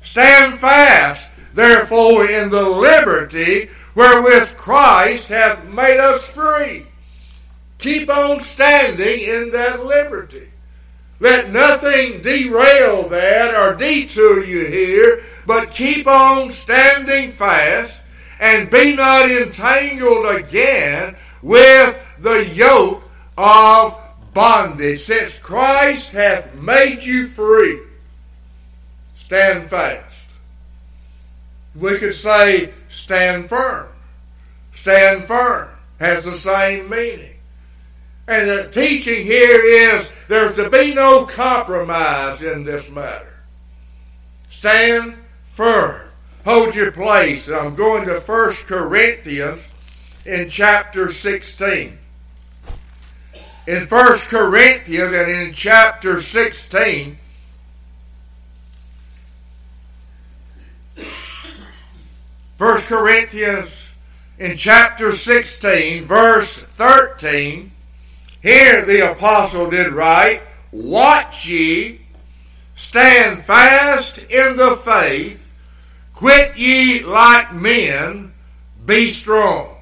Stand 0.03 0.59
fast, 0.59 1.31
therefore, 1.55 2.29
in 2.29 2.51
the 2.51 2.69
liberty 2.69 3.69
wherewith 3.95 4.57
Christ 4.57 5.29
hath 5.29 5.65
made 5.67 6.01
us 6.01 6.27
free. 6.27 6.87
Keep 7.79 8.09
on 8.09 8.41
standing 8.41 9.21
in 9.21 9.51
that 9.51 9.85
liberty. 9.85 10.49
Let 11.21 11.51
nothing 11.51 12.23
derail 12.23 13.09
that 13.09 13.55
or 13.55 13.75
detour 13.75 14.45
you 14.45 14.67
here, 14.67 15.23
but 15.47 15.71
keep 15.71 16.07
on 16.07 16.51
standing 16.51 17.31
fast 17.31 18.03
and 18.41 18.71
be 18.71 18.97
not 18.97 19.31
entangled 19.31 20.27
again 20.27 21.17
with 21.43 21.99
the 22.19 22.49
yoke 22.55 23.09
of 23.39 23.99
bondage, 24.33 25.03
since 25.03 25.39
Christ 25.39 26.13
hath 26.13 26.55
made 26.55 27.03
you 27.03 27.29
free. 27.29 27.81
Stand 29.17 29.71
fast. 29.71 30.29
We 31.75 31.99
could 31.99 32.15
say, 32.15 32.73
stand 32.89 33.49
firm. 33.49 33.93
Stand 34.75 35.25
firm 35.25 35.71
has 35.99 36.25
the 36.25 36.37
same 36.37 36.89
meaning. 36.91 37.37
And 38.27 38.49
the 38.49 38.71
teaching 38.73 39.25
here 39.25 39.65
is 39.65 40.11
there's 40.29 40.57
to 40.57 40.71
be 40.71 40.95
no 40.95 41.27
compromise 41.27 42.43
in 42.43 42.65
this 42.65 42.91
matter. 42.91 43.35
Stand 44.49 45.17
firm. 45.47 46.11
Hold 46.45 46.75
your 46.75 46.93
place. 46.93 47.51
I'm 47.51 47.75
going 47.75 48.07
to 48.07 48.21
1 48.21 48.53
Corinthians 48.67 49.69
in 50.27 50.49
chapter 50.51 51.11
16 51.11 51.99
in 53.67 53.87
1 53.87 54.17
Corinthians 54.29 55.13
and 55.13 55.31
in 55.31 55.53
chapter 55.53 56.21
16, 56.21 57.19
First 62.57 62.87
Corinthians 62.87 63.91
in 64.39 64.57
chapter 64.57 65.13
16, 65.13 66.05
verse 66.05 66.61
13, 66.61 67.73
here 68.45 68.85
the 68.85 69.11
apostle 69.11 69.71
did 69.71 69.91
write, 69.93 70.43
Watch 70.71 71.49
ye, 71.49 72.03
stand 72.75 73.43
fast 73.43 74.19
in 74.19 74.59
the 74.59 74.77
faith, 74.85 75.51
quit 76.13 76.57
ye 76.57 77.03
like 77.03 77.55
men, 77.55 78.35
be 78.85 79.09
strong. 79.09 79.79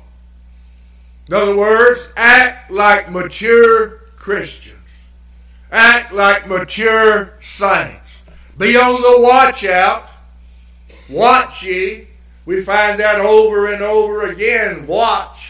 In 1.26 1.35
other 1.35 1.57
words, 1.57 2.12
act 2.16 2.71
like 2.71 3.11
mature 3.11 3.99
Christians. 4.16 4.78
Act 5.73 6.12
like 6.12 6.47
mature 6.47 7.33
saints. 7.40 8.23
Be 8.57 8.76
on 8.76 9.02
the 9.02 9.23
watch 9.23 9.64
out. 9.64 10.09
Watch 11.09 11.64
ye. 11.64 12.07
We 12.45 12.61
find 12.61 13.00
that 13.00 13.21
over 13.21 13.73
and 13.73 13.83
over 13.83 14.26
again. 14.26 14.87
Watch. 14.87 15.41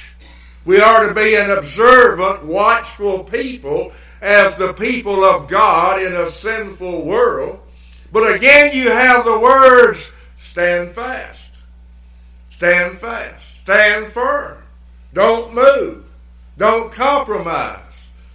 We 0.65 0.81
are 0.81 1.09
to 1.09 1.15
be 1.15 1.35
an 1.35 1.51
observant, 1.51 2.45
watchful 2.45 3.25
people 3.25 3.93
as 4.21 4.57
the 4.57 4.73
people 4.75 5.25
of 5.25 5.49
God 5.49 6.03
in 6.03 6.13
a 6.13 6.31
sinful 6.31 7.05
world. 7.05 7.61
But 8.13 8.35
again, 8.35 8.75
you 8.75 8.91
have 8.91 9.25
the 9.25 9.41
words 9.41 10.13
stand 10.39 10.93
fast. 10.93 11.55
Stand 12.51 12.99
fast. 12.99 13.45
Stand 13.63 14.07
firm. 14.13 14.63
Don't 15.13 15.55
move. 15.55 16.05
Don't 16.59 16.93
compromise. 16.93 17.81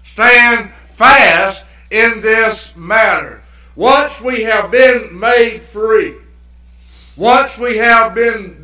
Stand 0.03 0.71
fast 0.87 1.63
in 1.91 2.19
this 2.21 2.75
matter. 2.75 3.41
Once 3.75 4.19
we 4.19 4.43
have 4.43 4.71
been 4.71 5.17
made 5.17 5.61
free, 5.61 6.15
once 7.15 7.57
we 7.57 7.77
have 7.77 8.13
been 8.15 8.63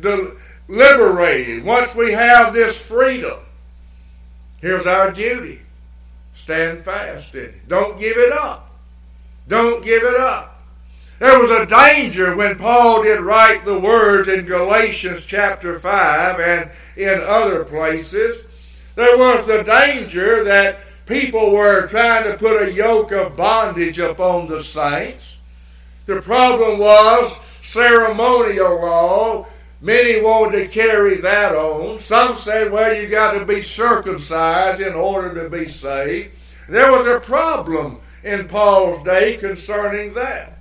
liberated, 0.68 1.64
once 1.64 1.94
we 1.94 2.12
have 2.12 2.52
this 2.52 2.80
freedom, 2.86 3.38
here's 4.64 4.86
our 4.86 5.12
duty. 5.12 5.60
Stand 6.34 6.82
fast 6.84 7.34
in 7.34 7.44
it. 7.44 7.68
Don't 7.68 8.00
give 8.00 8.16
it 8.16 8.32
up. 8.32 8.70
Don't 9.46 9.84
give 9.84 10.02
it 10.02 10.18
up. 10.18 10.62
There 11.18 11.38
was 11.38 11.50
a 11.50 11.66
danger 11.66 12.34
when 12.34 12.56
Paul 12.56 13.02
did 13.02 13.20
write 13.20 13.66
the 13.66 13.78
words 13.78 14.26
in 14.26 14.46
Galatians 14.46 15.26
chapter 15.26 15.78
5 15.78 16.40
and 16.40 16.70
in 16.96 17.20
other 17.22 17.64
places. 17.64 18.46
There 18.94 19.18
was 19.18 19.46
the 19.46 19.62
danger 19.64 20.44
that 20.44 20.78
people 21.04 21.52
were 21.52 21.86
trying 21.86 22.24
to 22.24 22.38
put 22.38 22.62
a 22.62 22.72
yoke 22.72 23.12
of 23.12 23.36
bondage 23.36 23.98
upon 23.98 24.48
the 24.48 24.62
saints. 24.62 25.42
The 26.06 26.22
problem 26.22 26.78
was 26.78 27.36
ceremonial 27.62 28.80
law. 28.80 29.46
Many 29.84 30.22
wanted 30.22 30.60
to 30.60 30.68
carry 30.68 31.16
that 31.16 31.54
on. 31.54 31.98
Some 31.98 32.38
said, 32.38 32.72
well, 32.72 32.94
you 32.94 33.06
got 33.06 33.38
to 33.38 33.44
be 33.44 33.60
circumcised 33.60 34.80
in 34.80 34.94
order 34.94 35.42
to 35.42 35.50
be 35.50 35.68
saved. 35.68 36.30
There 36.70 36.90
was 36.90 37.06
a 37.06 37.20
problem 37.20 38.00
in 38.22 38.48
Paul's 38.48 39.04
day 39.04 39.36
concerning 39.36 40.14
that. 40.14 40.58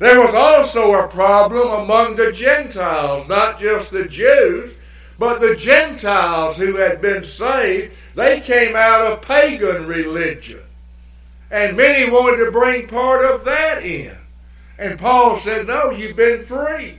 There 0.00 0.18
was 0.18 0.34
also 0.34 0.94
a 0.94 1.06
problem 1.06 1.84
among 1.84 2.16
the 2.16 2.32
Gentiles, 2.32 3.28
not 3.28 3.60
just 3.60 3.92
the 3.92 4.08
Jews, 4.08 4.76
but 5.16 5.38
the 5.38 5.54
Gentiles 5.54 6.56
who 6.56 6.74
had 6.74 7.00
been 7.00 7.22
saved. 7.22 7.94
They 8.16 8.40
came 8.40 8.74
out 8.74 9.06
of 9.06 9.22
pagan 9.22 9.86
religion. 9.86 10.64
And 11.52 11.76
many 11.76 12.10
wanted 12.10 12.44
to 12.44 12.50
bring 12.50 12.88
part 12.88 13.24
of 13.24 13.44
that 13.44 13.84
in. 13.84 14.16
And 14.76 14.98
Paul 14.98 15.38
said, 15.38 15.68
No, 15.68 15.92
you've 15.92 16.16
been 16.16 16.42
free. 16.42 16.98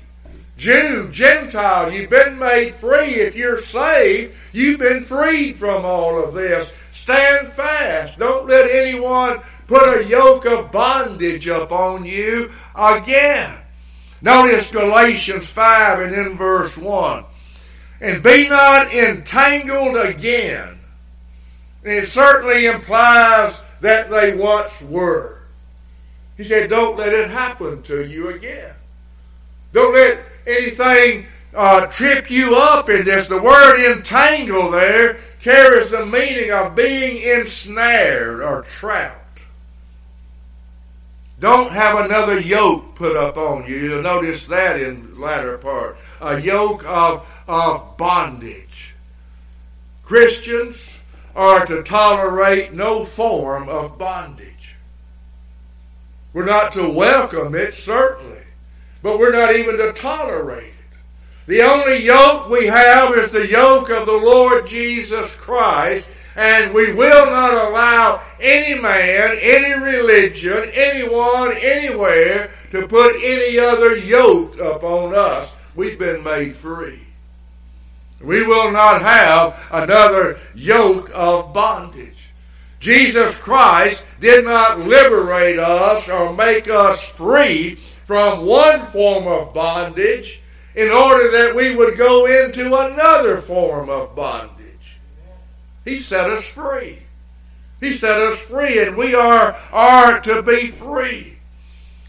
Jew, 0.57 1.09
Gentile, 1.11 1.93
you've 1.93 2.09
been 2.09 2.39
made 2.39 2.73
free. 2.75 3.15
If 3.15 3.35
you're 3.35 3.61
saved, 3.61 4.35
you've 4.51 4.79
been 4.79 5.03
freed 5.03 5.55
from 5.55 5.85
all 5.85 6.21
of 6.21 6.33
this. 6.33 6.71
Stand 6.91 7.49
fast. 7.49 8.17
Don't 8.17 8.47
let 8.47 8.69
anyone 8.69 9.39
put 9.67 10.01
a 10.01 10.05
yoke 10.05 10.45
of 10.47 10.71
bondage 10.71 11.47
upon 11.47 12.05
you 12.05 12.51
again. 12.75 13.55
Notice 14.21 14.71
Galatians 14.71 15.45
5 15.47 15.99
and 15.99 16.15
in 16.15 16.37
verse 16.37 16.75
1. 16.75 17.23
And 18.01 18.23
be 18.23 18.49
not 18.49 18.91
entangled 18.91 19.95
again. 19.95 20.79
It 21.83 22.07
certainly 22.07 22.65
implies 22.65 23.61
that 23.81 24.09
they 24.09 24.35
once 24.35 24.81
were. 24.81 25.41
He 26.35 26.43
said, 26.43 26.69
Don't 26.69 26.97
let 26.97 27.13
it 27.13 27.29
happen 27.29 27.83
to 27.83 28.05
you 28.05 28.29
again. 28.29 28.73
Don't 29.71 29.93
let 29.93 30.19
anything 30.47 31.25
uh, 31.53 31.85
trip 31.87 32.31
you 32.31 32.55
up 32.55 32.89
in 32.89 33.05
this. 33.05 33.27
The 33.27 33.41
word 33.41 33.91
entangle 33.91 34.71
there 34.71 35.19
carries 35.39 35.91
the 35.91 36.05
meaning 36.05 36.51
of 36.51 36.75
being 36.75 37.21
ensnared 37.39 38.41
or 38.41 38.63
trapped. 38.63 39.41
Don't 41.39 41.71
have 41.71 42.03
another 42.03 42.39
yoke 42.39 42.95
put 42.95 43.15
up 43.15 43.37
on 43.37 43.67
you. 43.67 43.75
You'll 43.75 44.01
notice 44.01 44.47
that 44.47 44.81
in 44.81 45.15
the 45.15 45.21
latter 45.21 45.57
part. 45.57 45.97
A 46.19 46.41
yoke 46.41 46.83
of, 46.87 47.27
of 47.47 47.95
bondage. 47.95 48.95
Christians 50.03 50.99
are 51.35 51.63
to 51.67 51.83
tolerate 51.83 52.73
no 52.73 53.05
form 53.05 53.69
of 53.69 53.99
bondage. 53.99 54.75
We're 56.33 56.45
not 56.45 56.73
to 56.73 56.89
welcome 56.89 57.53
it, 57.53 57.75
certainly, 57.75 58.43
but 59.01 59.19
we're 59.19 59.31
not 59.31 59.55
even 59.55 59.77
to 59.77 59.93
tolerate 59.93 60.65
it. 60.65 60.73
The 61.47 61.61
only 61.61 62.03
yoke 62.03 62.49
we 62.49 62.67
have 62.67 63.15
is 63.15 63.31
the 63.31 63.47
yoke 63.47 63.89
of 63.89 64.05
the 64.05 64.17
Lord 64.17 64.67
Jesus 64.67 65.33
Christ, 65.37 66.09
and 66.35 66.73
we 66.73 66.93
will 66.93 67.25
not 67.27 67.53
allow 67.53 68.21
any 68.41 68.79
man, 68.81 69.37
any 69.41 69.81
religion, 69.81 70.69
anyone, 70.73 71.55
anywhere 71.59 72.51
to 72.71 72.87
put 72.87 73.15
any 73.23 73.57
other 73.57 73.97
yoke 73.97 74.59
upon 74.59 75.15
us. 75.15 75.55
We've 75.75 75.97
been 75.97 76.23
made 76.23 76.55
free. 76.55 76.99
We 78.21 78.45
will 78.45 78.71
not 78.71 79.01
have 79.01 79.57
another 79.71 80.39
yoke 80.53 81.11
of 81.13 81.53
bondage. 81.53 82.31
Jesus 82.79 83.39
Christ 83.39 84.05
did 84.19 84.45
not 84.45 84.79
liberate 84.79 85.59
us 85.59 86.09
or 86.09 86.35
make 86.35 86.69
us 86.69 87.01
free 87.01 87.79
from 88.07 88.45
one 88.45 88.85
form 88.85 89.27
of 89.27 89.53
bondage 89.53 90.39
in 90.75 90.89
order 90.89 91.29
that 91.29 91.53
we 91.53 91.75
would 91.75 91.97
go 91.97 92.25
into 92.25 92.73
another 92.73 93.35
form 93.41 93.89
of 93.89 94.15
bondage. 94.15 94.95
He 95.83 95.99
set 95.99 96.29
us 96.29 96.45
free. 96.45 96.99
He 97.81 97.93
set 97.93 98.17
us 98.21 98.39
free, 98.39 98.81
and 98.81 98.95
we 98.95 99.13
are, 99.13 99.57
are 99.73 100.21
to 100.21 100.41
be 100.41 100.67
free. 100.67 101.37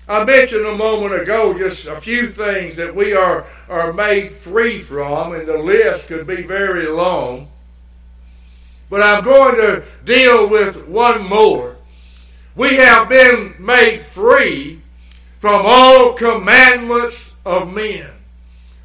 I 0.08 0.24
mentioned 0.24 0.66
a 0.66 0.76
moment 0.76 1.20
ago 1.20 1.58
just 1.58 1.88
a 1.88 2.00
few 2.00 2.28
things 2.28 2.76
that 2.76 2.94
we 2.94 3.12
are, 3.12 3.44
are 3.68 3.92
made 3.92 4.30
free 4.30 4.78
from, 4.78 5.34
and 5.34 5.48
the 5.48 5.58
list 5.58 6.06
could 6.06 6.28
be 6.28 6.42
very 6.42 6.86
long. 6.86 7.48
But 8.88 9.02
I'm 9.02 9.24
going 9.24 9.56
to 9.56 9.84
deal 10.04 10.48
with 10.48 10.86
one 10.86 11.28
more. 11.28 11.76
We 12.54 12.76
have 12.76 13.08
been 13.08 13.54
made 13.58 14.02
free 14.02 14.77
from 15.38 15.62
all 15.64 16.12
commandments 16.14 17.34
of 17.44 17.72
men, 17.72 18.10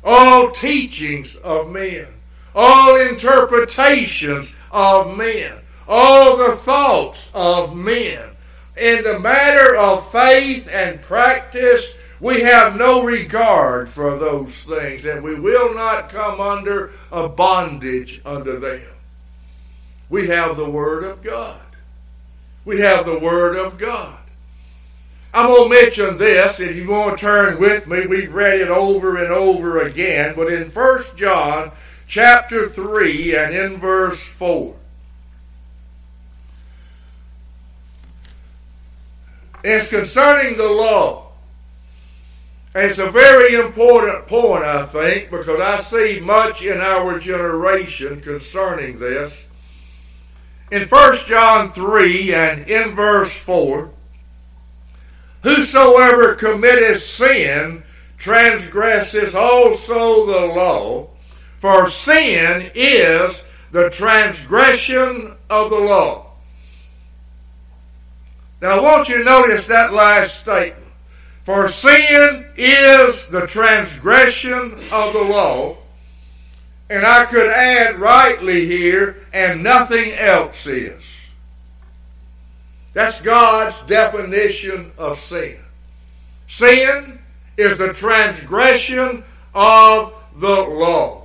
all 0.04 0.52
teachings 0.52 1.36
of 1.38 1.70
men, 1.72 2.08
all 2.56 3.00
interpretations 3.10 4.56
of 4.72 5.18
men, 5.18 5.54
all 5.88 6.38
the 6.38 6.56
thoughts 6.58 7.32
of 7.34 7.76
men. 7.76 8.30
In 8.78 9.04
the 9.04 9.20
matter 9.20 9.76
of 9.76 10.12
faith 10.12 10.70
and 10.72 11.02
practice, 11.02 11.94
we 12.20 12.42
have 12.42 12.78
no 12.78 13.04
regard 13.04 13.90
for 13.90 14.18
those 14.18 14.54
things, 14.64 15.06
and 15.06 15.24
we 15.24 15.36
will 15.36 15.74
not 15.74 16.10
come 16.10 16.40
under 16.40 16.92
a 17.12 17.28
bondage 17.28 18.22
under 18.26 18.60
them. 18.60 18.88
We 20.10 20.28
have 20.28 20.56
the 20.56 20.70
Word 20.70 21.04
of 21.04 21.22
God. 21.22 21.60
We 22.64 22.80
have 22.80 23.06
the 23.06 23.20
Word 23.20 23.58
of 23.58 23.78
God. 23.78 24.23
I'm 25.34 25.48
going 25.48 25.70
to 25.70 25.82
mention 25.82 26.18
this, 26.20 26.60
if 26.60 26.76
you 26.76 26.92
want 26.92 27.18
to 27.18 27.26
turn 27.26 27.60
with 27.60 27.88
me, 27.88 28.06
we've 28.06 28.34
read 28.34 28.62
it 28.62 28.70
over 28.70 29.18
and 29.18 29.34
over 29.34 29.82
again, 29.82 30.36
but 30.36 30.52
in 30.54 30.68
1 30.68 31.04
John 31.16 31.72
chapter 32.06 32.68
3 32.68 33.36
and 33.36 33.56
in 33.56 33.80
verse 33.80 34.22
4. 34.22 34.76
It's 39.64 39.90
concerning 39.90 40.58
the 40.58 40.70
law. 40.70 41.32
And 42.76 42.90
it's 42.90 43.00
a 43.00 43.10
very 43.10 43.56
important 43.56 44.28
point, 44.28 44.66
I 44.66 44.84
think, 44.84 45.32
because 45.32 45.60
I 45.60 45.80
see 45.80 46.20
much 46.20 46.64
in 46.64 46.80
our 46.80 47.18
generation 47.20 48.22
concerning 48.22 49.00
this. 49.00 49.48
In 50.72 50.88
1 50.88 51.16
John 51.28 51.70
3 51.70 52.34
and 52.34 52.68
in 52.68 52.96
verse 52.96 53.36
4, 53.44 53.92
Whosoever 55.44 56.36
committeth 56.36 57.02
sin 57.02 57.84
transgresses 58.18 59.36
also 59.36 60.26
the 60.26 60.54
law, 60.54 61.10
for 61.60 61.88
sin 61.90 62.72
is 62.74 63.44
the 63.72 63.90
transgression 63.90 65.36
of 65.50 65.70
the 65.70 65.80
law. 65.80 66.28
Now 68.62 68.80
I 68.80 68.82
want 68.82 69.10
you 69.10 69.18
to 69.18 69.24
notice 69.26 69.68
that 69.68 69.94
last 69.94 70.40
statement. 70.40 70.82
For 71.44 71.68
sin 71.68 72.48
is 72.56 73.28
the 73.28 73.46
transgression 73.46 74.80
of 74.94 75.12
the 75.12 75.24
law, 75.24 75.76
and 76.90 77.06
I 77.06 77.26
could 77.26 77.52
add 77.52 78.00
rightly 78.00 78.66
here, 78.66 79.18
and 79.34 79.62
nothing 79.62 80.14
else 80.14 80.66
is. 80.66 81.13
That's 82.94 83.22
God's 83.22 83.82
definition 83.84 84.92
of 84.98 85.20
sin. 85.20 85.60
Sin 86.48 87.20
is 87.58 87.78
the 87.78 87.94
transgression 87.94 89.24
of 89.54 90.14
the 90.36 90.62
law. 90.62 91.24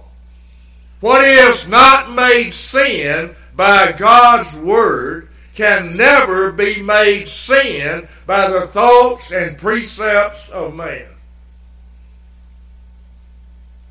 What 1.01 1.25
is 1.25 1.69
not 1.69 2.11
made 2.11 2.53
sin 2.53 3.37
by 3.55 3.93
God's 3.93 4.57
word 4.57 5.29
can 5.55 5.97
never 5.97 6.53
be 6.53 6.81
made 6.81 7.29
sin 7.29 8.09
by 8.27 8.49
the 8.49 8.63
thoughts 8.63 9.33
and 9.33 9.59
precepts 9.59 10.49
of 10.51 10.75
man. 10.75 11.09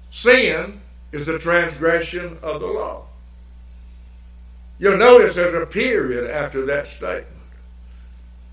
Sin 0.10 0.82
is 1.12 1.26
the 1.26 1.38
transgression 1.38 2.38
of 2.42 2.62
the 2.62 2.68
law. 2.68 3.04
You'll 4.80 4.98
notice 4.98 5.36
there's 5.36 5.62
a 5.62 5.66
period 5.66 6.30
after 6.30 6.66
that 6.68 6.88
statement. 6.88 7.37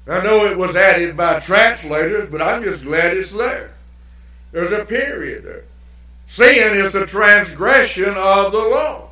I 0.07 0.23
know 0.23 0.45
it 0.47 0.59
was 0.59 0.77
added 0.77 1.17
by 1.17 1.41
translators, 1.41 2.29
but 2.31 2.43
I'm 2.43 2.63
just 2.63 2.85
glad 2.85 3.17
it's 3.17 3.33
there. 3.33 3.75
There's 4.53 4.73
a 4.73 4.85
period 4.85 5.45
there. 5.45 5.65
Sin 6.27 6.77
is 6.77 6.93
the 6.93 7.07
transgression 7.07 8.15
of 8.17 8.53
the 8.53 8.59
law. 8.59 9.11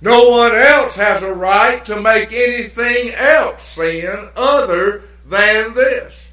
No 0.00 0.28
one 0.28 0.54
else 0.54 0.94
has 0.96 1.22
a 1.22 1.32
right 1.32 1.84
to 1.86 2.00
make 2.00 2.32
anything 2.32 3.12
else 3.14 3.62
sin 3.62 4.28
other 4.36 5.04
than 5.26 5.72
this. 5.72 6.30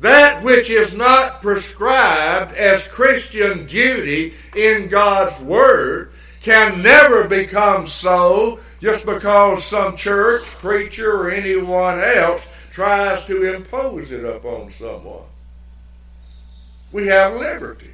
That 0.00 0.42
which 0.42 0.68
is 0.68 0.94
not 0.94 1.40
prescribed 1.40 2.54
as 2.54 2.86
Christian 2.88 3.66
duty 3.66 4.34
in 4.54 4.88
God's 4.88 5.40
Word 5.40 6.12
can 6.40 6.82
never 6.82 7.26
become 7.28 7.86
so 7.86 8.60
just 8.80 9.04
because 9.06 9.64
some 9.64 9.96
church, 9.96 10.44
preacher, 10.44 11.12
or 11.12 11.30
anyone 11.30 12.00
else 12.00 12.48
tries 12.78 13.24
to 13.24 13.56
impose 13.56 14.12
it 14.12 14.24
upon 14.24 14.70
someone. 14.70 15.26
We 16.92 17.08
have 17.08 17.34
liberty. 17.34 17.90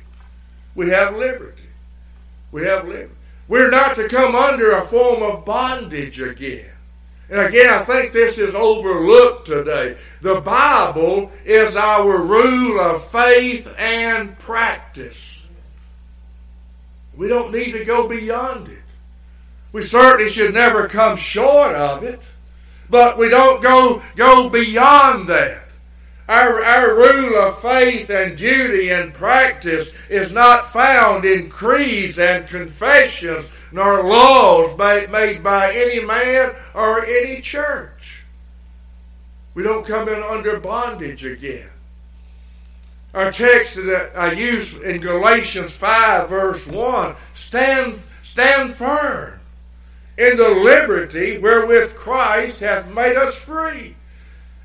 We 0.75 0.91
have 0.91 1.17
liberty. 1.17 1.71
We 2.53 2.67
have 2.67 2.87
liberty. 2.87 3.15
We're 3.49 3.71
not 3.71 3.97
to 3.97 4.11
come 4.11 4.35
under 4.35 4.73
a 4.73 4.87
form 4.87 5.23
of 5.23 5.47
bondage 5.47 6.21
again. 6.21 6.71
And 7.31 7.41
again, 7.41 7.73
I 7.73 7.79
think 7.79 8.13
this 8.13 8.37
is 8.37 8.55
overlooked 8.55 9.47
today. 9.47 9.97
The 10.21 10.43
Bible 10.43 11.33
is 11.47 11.77
our 11.77 12.19
rule 12.21 12.79
of 12.79 13.09
faith 13.09 13.75
and 13.79 14.39
practice. 14.39 15.49
We 17.17 17.29
don't 17.29 17.55
need 17.55 17.73
to 17.73 17.87
go 17.87 18.07
beyond 18.07 18.69
it. 18.69 18.83
We 19.73 19.83
certainly 19.83 20.31
should 20.31 20.53
never 20.53 20.89
come 20.89 21.17
short 21.17 21.75
of 21.75 22.05
it, 22.05 22.21
but 22.91 23.19
we 23.19 23.29
don't 23.29 23.63
go, 23.63 24.03
go 24.17 24.49
beyond 24.49 25.29
that. 25.29 25.63
Our, 26.29 26.65
our 26.65 26.95
rule 26.95 27.37
of 27.37 27.61
faith 27.61 28.09
and 28.09 28.37
duty 28.37 28.91
and 28.91 29.13
practice 29.13 29.93
is 30.09 30.33
not 30.33 30.73
found 30.73 31.25
in 31.25 31.51
creeds 31.51 32.19
and 32.19 32.49
confessions 32.49 33.51
nor 33.73 34.05
laws 34.05 34.79
made 35.11 35.43
by 35.43 35.73
any 35.75 36.05
man 36.05 36.55
or 36.73 37.05
any 37.05 37.41
church. 37.41 38.23
We 39.53 39.63
don't 39.63 39.87
come 39.87 40.09
in 40.09 40.23
under 40.23 40.61
bondage 40.61 41.25
again. 41.25 41.69
Our 43.13 43.31
text 43.31 43.77
that 43.77 44.13
I 44.17 44.33
use 44.33 44.81
in 44.81 45.01
Galatians 45.01 45.77
5, 45.77 46.29
verse 46.29 46.67
1 46.67 47.17
stand, 47.35 48.01
stand 48.23 48.75
firm 48.75 49.34
in 50.17 50.37
the 50.37 50.49
liberty 50.49 51.39
wherewith 51.39 51.95
Christ 51.97 52.61
hath 52.61 52.93
made 52.93 53.17
us 53.17 53.35
free. 53.35 53.97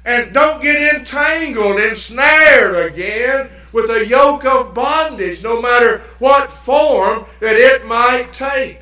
And 0.06 0.34
don't 0.34 0.62
get 0.62 0.96
entangled, 0.96 1.80
ensnared 1.80 2.92
again 2.92 3.50
with 3.72 3.90
a 3.90 4.08
yoke 4.08 4.46
of 4.46 4.74
bondage, 4.74 5.44
no 5.44 5.62
matter 5.62 6.00
what 6.20 6.52
form 6.52 7.26
that 7.40 7.56
it 7.56 7.86
might 7.86 8.34
take. 8.34 8.80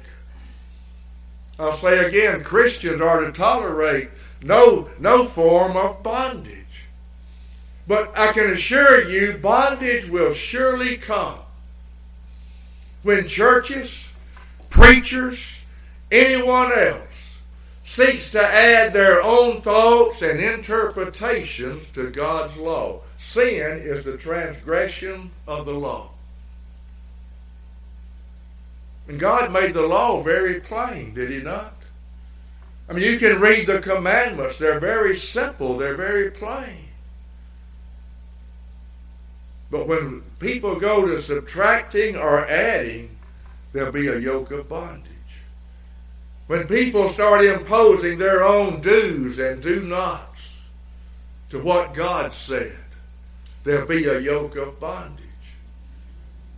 I'll 1.59 1.73
say 1.73 2.05
again, 2.05 2.43
Christians 2.43 3.01
are 3.01 3.21
to 3.25 3.31
tolerate 3.31 4.09
no, 4.41 4.89
no 4.99 5.25
form 5.25 5.75
of 5.75 6.03
bondage. 6.03 6.53
But 7.87 8.17
I 8.17 8.31
can 8.33 8.51
assure 8.51 9.09
you, 9.09 9.37
bondage 9.37 10.09
will 10.09 10.33
surely 10.33 10.97
come 10.97 11.39
when 13.01 13.27
churches, 13.27 14.11
preachers, 14.69 15.63
anyone 16.11 16.71
else 16.77 17.39
seeks 17.83 18.31
to 18.31 18.41
add 18.41 18.93
their 18.93 19.21
own 19.21 19.61
thoughts 19.61 20.21
and 20.21 20.39
interpretations 20.39 21.89
to 21.91 22.09
God's 22.09 22.57
law. 22.57 23.01
Sin 23.17 23.79
is 23.81 24.03
the 24.03 24.17
transgression 24.17 25.31
of 25.47 25.65
the 25.65 25.73
law. 25.73 26.09
And 29.07 29.19
God 29.19 29.51
made 29.53 29.73
the 29.73 29.87
law 29.87 30.21
very 30.21 30.59
plain, 30.59 31.13
did 31.13 31.31
He 31.31 31.39
not? 31.39 31.73
I 32.89 32.93
mean, 32.93 33.03
you 33.03 33.19
can 33.19 33.39
read 33.39 33.67
the 33.67 33.79
commandments. 33.79 34.57
They're 34.57 34.79
very 34.79 35.15
simple, 35.15 35.77
they're 35.77 35.95
very 35.95 36.31
plain. 36.31 36.85
But 39.69 39.87
when 39.87 40.21
people 40.39 40.79
go 40.79 41.05
to 41.07 41.21
subtracting 41.21 42.15
or 42.15 42.45
adding, 42.45 43.17
there'll 43.73 43.91
be 43.91 44.07
a 44.07 44.17
yoke 44.17 44.51
of 44.51 44.69
bondage. 44.69 45.11
When 46.47 46.67
people 46.67 47.09
start 47.09 47.45
imposing 47.45 48.17
their 48.17 48.43
own 48.43 48.81
do's 48.81 49.37
and 49.37 49.61
do 49.61 49.81
nots 49.81 50.63
to 51.49 51.59
what 51.59 51.93
God 51.93 52.33
said, 52.33 52.77
there'll 53.63 53.87
be 53.87 54.05
a 54.05 54.19
yoke 54.19 54.55
of 54.55 54.79
bondage. 54.79 55.23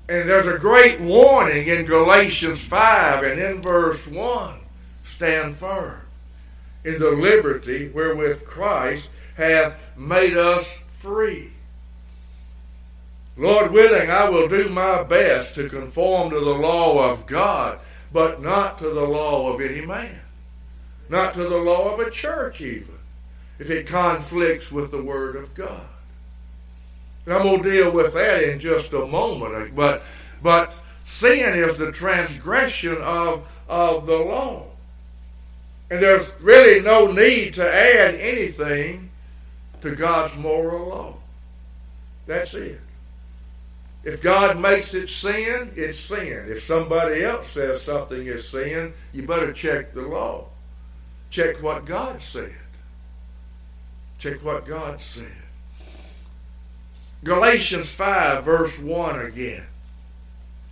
And 0.07 0.29
there's 0.29 0.47
a 0.47 0.57
great 0.57 0.99
warning 0.99 1.67
in 1.67 1.85
Galatians 1.85 2.63
5 2.63 3.23
and 3.23 3.39
in 3.39 3.61
verse 3.61 4.07
1 4.07 4.59
stand 5.03 5.55
firm 5.55 6.01
in 6.83 6.99
the 6.99 7.11
liberty 7.11 7.89
wherewith 7.89 8.45
Christ 8.45 9.09
hath 9.35 9.75
made 9.97 10.37
us 10.37 10.81
free. 10.89 11.51
Lord 13.37 13.71
willing, 13.71 14.09
I 14.09 14.29
will 14.29 14.47
do 14.47 14.69
my 14.69 15.03
best 15.03 15.55
to 15.55 15.69
conform 15.69 16.29
to 16.31 16.39
the 16.39 16.53
law 16.53 17.09
of 17.09 17.25
God, 17.25 17.79
but 18.11 18.41
not 18.41 18.79
to 18.79 18.89
the 18.89 19.05
law 19.05 19.53
of 19.53 19.61
any 19.61 19.85
man, 19.85 20.19
not 21.09 21.33
to 21.35 21.43
the 21.43 21.57
law 21.57 21.93
of 21.93 21.99
a 21.99 22.09
church, 22.09 22.61
even, 22.61 22.95
if 23.59 23.69
it 23.69 23.87
conflicts 23.87 24.71
with 24.71 24.91
the 24.91 25.03
Word 25.03 25.35
of 25.35 25.53
God. 25.53 25.87
I'm 27.27 27.43
going 27.43 27.63
to 27.63 27.71
deal 27.71 27.91
with 27.91 28.13
that 28.13 28.43
in 28.43 28.59
just 28.59 28.93
a 28.93 29.05
moment. 29.05 29.53
Uh, 29.53 29.65
but, 29.75 30.03
but 30.41 30.73
sin 31.05 31.59
is 31.59 31.77
the 31.77 31.91
transgression 31.91 32.97
of, 33.01 33.47
of 33.67 34.05
the 34.05 34.17
law. 34.17 34.65
And 35.91 36.01
there's 36.01 36.33
really 36.41 36.81
no 36.81 37.07
need 37.11 37.55
to 37.55 37.67
add 37.67 38.15
anything 38.15 39.09
to 39.81 39.95
God's 39.95 40.35
moral 40.37 40.89
law. 40.89 41.13
That's 42.27 42.53
it. 42.53 42.79
If 44.03 44.21
God 44.21 44.59
makes 44.59 44.93
it 44.93 45.09
sin, 45.09 45.71
it's 45.75 45.99
sin. 45.99 46.45
If 46.47 46.63
somebody 46.63 47.23
else 47.23 47.49
says 47.49 47.81
something 47.81 48.27
is 48.27 48.47
sin, 48.47 48.93
you 49.13 49.27
better 49.27 49.51
check 49.51 49.93
the 49.93 50.03
law. 50.03 50.45
Check 51.29 51.61
what 51.61 51.85
God 51.85 52.21
said. 52.21 52.55
Check 54.17 54.43
what 54.43 54.65
God 54.65 55.01
said. 55.01 55.31
Galatians 57.23 57.93
5, 57.93 58.45
verse 58.45 58.79
1 58.79 59.19
again. 59.25 59.65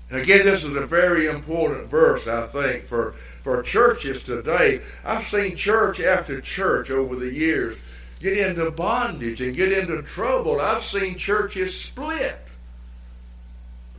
And 0.09 0.21
again, 0.21 0.45
this 0.45 0.63
is 0.63 0.75
a 0.75 0.85
very 0.85 1.27
important 1.27 1.89
verse, 1.89 2.29
I 2.29 2.45
think, 2.47 2.85
for, 2.85 3.15
for 3.43 3.61
churches 3.61 4.23
today. 4.23 4.81
I've 5.03 5.25
seen 5.25 5.57
church 5.57 5.99
after 5.99 6.39
church 6.39 6.89
over 6.89 7.17
the 7.17 7.31
years 7.31 7.77
get 8.21 8.37
into 8.37 8.71
bondage 8.71 9.41
and 9.41 9.53
get 9.53 9.71
into 9.73 10.01
trouble. 10.01 10.61
I've 10.61 10.83
seen 10.83 11.17
churches 11.17 11.79
split 11.79 12.37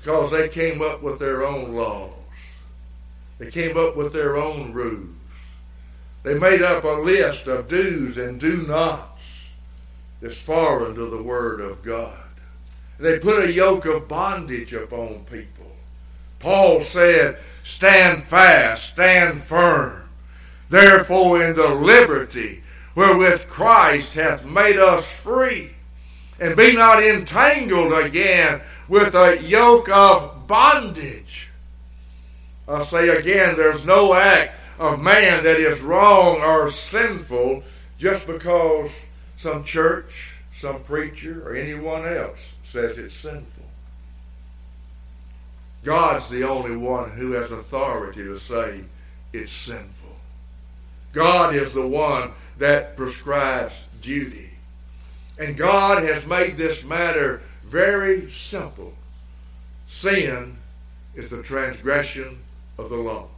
because 0.08 0.30
they 0.30 0.48
came 0.48 0.80
up 0.80 1.02
with 1.02 1.18
their 1.18 1.44
own 1.44 1.74
laws. 1.74 2.14
They 3.38 3.50
came 3.50 3.76
up 3.76 3.94
with 3.94 4.14
their 4.14 4.38
own 4.38 4.72
rules. 4.72 5.14
They 6.22 6.38
made 6.38 6.62
up 6.62 6.82
a 6.82 7.02
list 7.02 7.46
of 7.46 7.68
do's 7.68 8.16
and 8.16 8.40
do 8.40 8.62
nots 8.62 9.50
that's 10.22 10.40
foreign 10.40 10.94
to 10.94 11.04
the 11.04 11.22
Word 11.22 11.60
of 11.60 11.82
God. 11.82 12.24
They 12.98 13.18
put 13.18 13.50
a 13.50 13.52
yoke 13.52 13.84
of 13.84 14.08
bondage 14.08 14.72
upon 14.72 15.26
people. 15.30 15.76
Paul 16.38 16.80
said, 16.80 17.36
Stand 17.62 18.22
fast, 18.22 18.88
stand 18.88 19.42
firm. 19.42 20.08
Therefore, 20.70 21.44
in 21.44 21.54
the 21.54 21.74
liberty 21.74 22.62
wherewith 22.94 23.46
Christ 23.46 24.14
hath 24.14 24.46
made 24.46 24.78
us 24.78 25.06
free, 25.06 25.72
and 26.40 26.56
be 26.56 26.74
not 26.74 27.04
entangled 27.04 27.92
again 27.92 28.62
with 28.88 29.14
a 29.14 29.42
yoke 29.42 29.88
of 29.88 30.46
bondage. 30.46 31.50
I'll 32.66 32.84
say 32.84 33.08
again, 33.08 33.56
there's 33.56 33.86
no 33.86 34.14
act 34.14 34.58
of 34.78 35.00
man 35.00 35.44
that 35.44 35.58
is 35.58 35.80
wrong 35.80 36.40
or 36.40 36.70
sinful 36.70 37.62
just 37.98 38.26
because 38.26 38.90
some 39.36 39.64
church, 39.64 40.36
some 40.52 40.82
preacher, 40.84 41.48
or 41.48 41.54
anyone 41.54 42.06
else 42.06 42.56
says 42.64 42.98
it's 42.98 43.14
sinful. 43.14 43.64
God's 45.84 46.28
the 46.28 46.46
only 46.46 46.76
one 46.76 47.10
who 47.10 47.32
has 47.32 47.50
authority 47.50 48.24
to 48.24 48.38
say 48.38 48.84
it's 49.32 49.52
sinful. 49.52 50.16
God 51.12 51.54
is 51.54 51.72
the 51.72 51.86
one 51.86 52.32
that 52.58 52.96
prescribes 52.96 53.86
duty. 54.02 54.50
And 55.38 55.56
God 55.56 56.02
has 56.02 56.26
made 56.26 56.56
this 56.56 56.84
matter 56.84 57.42
very 57.68 58.30
simple. 58.30 58.94
Sin 59.86 60.56
is 61.14 61.30
the 61.30 61.42
transgression 61.42 62.38
of 62.78 62.88
the 62.88 62.96
law. 62.96 63.28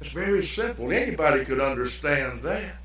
It's 0.00 0.10
very 0.10 0.46
simple. 0.46 0.92
Anybody 0.92 1.44
could 1.44 1.60
understand 1.60 2.42
that. 2.42 2.76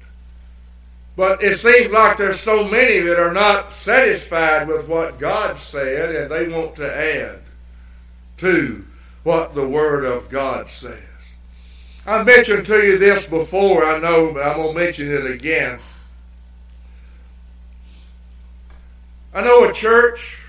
But 1.15 1.43
it 1.43 1.59
seems 1.59 1.91
like 1.91 2.17
there's 2.17 2.39
so 2.39 2.67
many 2.67 2.99
that 2.99 3.19
are 3.19 3.33
not 3.33 3.71
satisfied 3.71 4.67
with 4.67 4.87
what 4.87 5.19
God 5.19 5.59
said 5.59 6.15
and 6.15 6.31
they 6.31 6.49
want 6.49 6.75
to 6.77 6.91
add 6.91 7.41
to 8.37 8.83
what 9.21 9.53
the 9.53 9.67
Word 9.67 10.05
of 10.05 10.29
God 10.29 10.69
says. 10.69 11.03
I 12.07 12.23
mentioned 12.23 12.65
to 12.65 12.83
you 12.83 12.97
this 12.97 13.27
before, 13.27 13.85
I 13.85 13.99
know, 13.99 14.33
but 14.33 14.43
I'm 14.43 14.57
going 14.57 14.73
to 14.73 14.79
mention 14.79 15.11
it 15.11 15.29
again. 15.29 15.79
I 19.33 19.43
know 19.43 19.63
a 19.67 19.73
church 19.73 20.39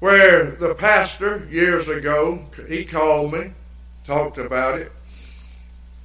where 0.00 0.50
the 0.50 0.74
pastor 0.74 1.46
years 1.48 1.88
ago, 1.88 2.44
he 2.68 2.84
called 2.84 3.32
me, 3.32 3.52
talked 4.04 4.36
about 4.36 4.80
it. 4.80 4.90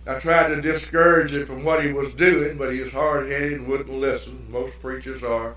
I 0.05 0.19
tried 0.19 0.49
to 0.49 0.61
discourage 0.61 1.33
him 1.33 1.47
from 1.47 1.63
what 1.63 1.83
he 1.83 1.91
was 1.91 2.13
doing, 2.13 2.57
but 2.57 2.73
he 2.73 2.81
was 2.81 2.91
hard 2.91 3.31
headed 3.31 3.53
and 3.53 3.67
wouldn't 3.67 3.89
listen. 3.89 4.45
Most 4.51 4.79
preachers 4.81 5.23
are. 5.23 5.55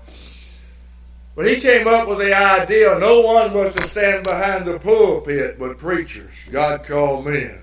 But 1.35 1.47
he 1.47 1.59
came 1.59 1.87
up 1.87 2.07
with 2.07 2.19
the 2.19 2.35
idea 2.35 2.97
no 2.99 3.21
one 3.21 3.53
was 3.53 3.75
to 3.75 3.87
stand 3.89 4.23
behind 4.23 4.65
the 4.65 4.79
pulpit 4.79 5.57
but 5.59 5.77
preachers. 5.77 6.47
God 6.51 6.83
called 6.83 7.25
men. 7.25 7.61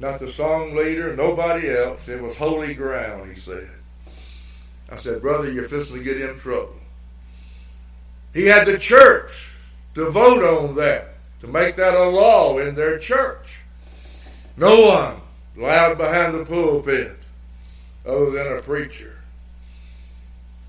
Not 0.00 0.20
the 0.20 0.30
song 0.30 0.76
leader, 0.76 1.14
nobody 1.16 1.68
else. 1.68 2.08
It 2.08 2.22
was 2.22 2.36
holy 2.36 2.74
ground, 2.74 3.32
he 3.32 3.40
said. 3.40 3.70
I 4.90 4.96
said, 4.96 5.20
Brother, 5.20 5.52
you're 5.52 5.68
fixing 5.68 5.98
to 5.98 6.04
get 6.04 6.20
in 6.20 6.38
trouble. 6.38 6.77
He 8.38 8.46
had 8.46 8.68
the 8.68 8.78
church 8.78 9.50
to 9.96 10.10
vote 10.10 10.44
on 10.44 10.76
that, 10.76 11.14
to 11.40 11.48
make 11.48 11.74
that 11.74 11.94
a 11.94 12.08
law 12.08 12.58
in 12.58 12.76
their 12.76 12.96
church. 12.96 13.64
No 14.56 14.80
one 14.80 15.20
loud 15.56 15.98
behind 15.98 16.36
the 16.36 16.44
pulpit 16.44 17.18
other 18.06 18.30
than 18.30 18.56
a 18.56 18.62
preacher. 18.62 19.18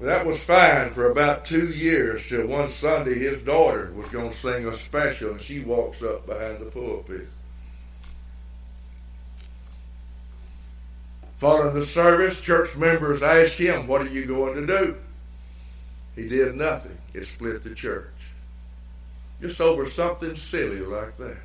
That 0.02 0.26
was 0.26 0.44
fine 0.44 0.90
for 0.90 1.12
about 1.12 1.46
two 1.46 1.70
years 1.70 2.28
till 2.28 2.48
one 2.48 2.72
Sunday 2.72 3.20
his 3.20 3.44
daughter 3.44 3.94
was 3.94 4.10
going 4.10 4.32
to 4.32 4.36
sing 4.36 4.66
a 4.66 4.74
special 4.74 5.34
and 5.34 5.42
she 5.42 5.60
walks 5.60 6.02
up 6.02 6.26
behind 6.26 6.58
the 6.58 6.72
pulpit. 6.72 7.28
Following 11.38 11.76
the 11.76 11.86
service, 11.86 12.42
church 12.42 12.76
members 12.76 13.22
asked 13.22 13.60
him, 13.60 13.86
What 13.86 14.02
are 14.02 14.10
you 14.10 14.26
going 14.26 14.56
to 14.56 14.66
do? 14.66 14.98
He 16.16 16.28
did 16.28 16.56
nothing. 16.56 16.98
It 17.20 17.26
split 17.26 17.64
the 17.66 17.76
church. 17.76 18.06
Just 19.42 19.60
over 19.60 19.86
something 19.86 20.38
silly 20.38 20.80
like 20.80 21.18
that. 21.18 21.36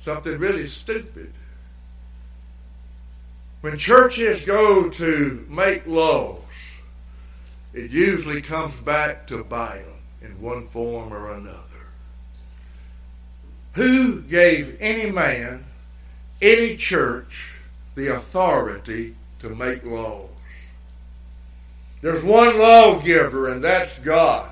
Something 0.00 0.38
really 0.38 0.68
stupid. 0.68 1.32
When 3.62 3.76
churches 3.78 4.44
go 4.44 4.90
to 4.90 5.44
make 5.50 5.88
laws, 5.88 6.38
it 7.74 7.90
usually 7.90 8.40
comes 8.40 8.76
back 8.76 9.26
to 9.26 9.42
them 9.42 9.84
in 10.22 10.40
one 10.40 10.68
form 10.68 11.12
or 11.12 11.32
another. 11.32 11.58
Who 13.72 14.20
gave 14.22 14.76
any 14.78 15.10
man, 15.10 15.64
any 16.40 16.76
church, 16.76 17.56
the 17.96 18.14
authority 18.14 19.16
to 19.40 19.48
make 19.48 19.84
laws? 19.84 20.27
There's 22.00 22.22
one 22.22 22.58
lawgiver, 22.58 23.48
and 23.48 23.62
that's 23.62 23.98
God. 23.98 24.50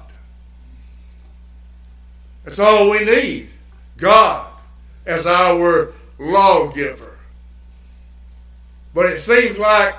That's 2.45 2.59
all 2.59 2.91
we 2.91 3.05
need. 3.05 3.51
God 3.97 4.51
as 5.05 5.27
our 5.27 5.93
lawgiver. 6.19 7.19
But 8.95 9.07
it 9.07 9.21
seems 9.21 9.59
like 9.59 9.95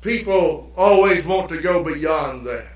people 0.00 0.70
always 0.76 1.24
want 1.24 1.48
to 1.50 1.60
go 1.60 1.84
beyond 1.84 2.46
that 2.46 2.72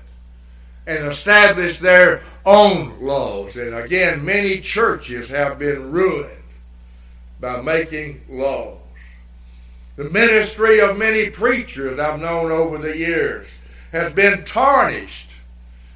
and 0.85 1.07
establish 1.07 1.79
their 1.79 2.21
own 2.45 2.99
laws. 3.01 3.55
And 3.55 3.75
again, 3.75 4.23
many 4.23 4.59
churches 4.59 5.29
have 5.29 5.59
been 5.59 5.91
ruined 5.91 6.43
by 7.39 7.61
making 7.61 8.21
laws. 8.29 8.77
The 9.95 10.09
ministry 10.09 10.79
of 10.79 10.97
many 10.97 11.29
preachers 11.29 11.99
I've 11.99 12.19
known 12.19 12.51
over 12.51 12.77
the 12.77 12.97
years 12.97 13.57
has 13.93 14.13
been 14.13 14.43
tarnished 14.43 15.29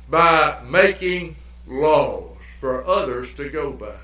by 0.09 0.57
making 0.65 1.35
laws 1.67 2.37
for 2.61 2.85
others 2.87 3.33
to 3.35 3.49
go 3.49 3.73
by 3.73 3.97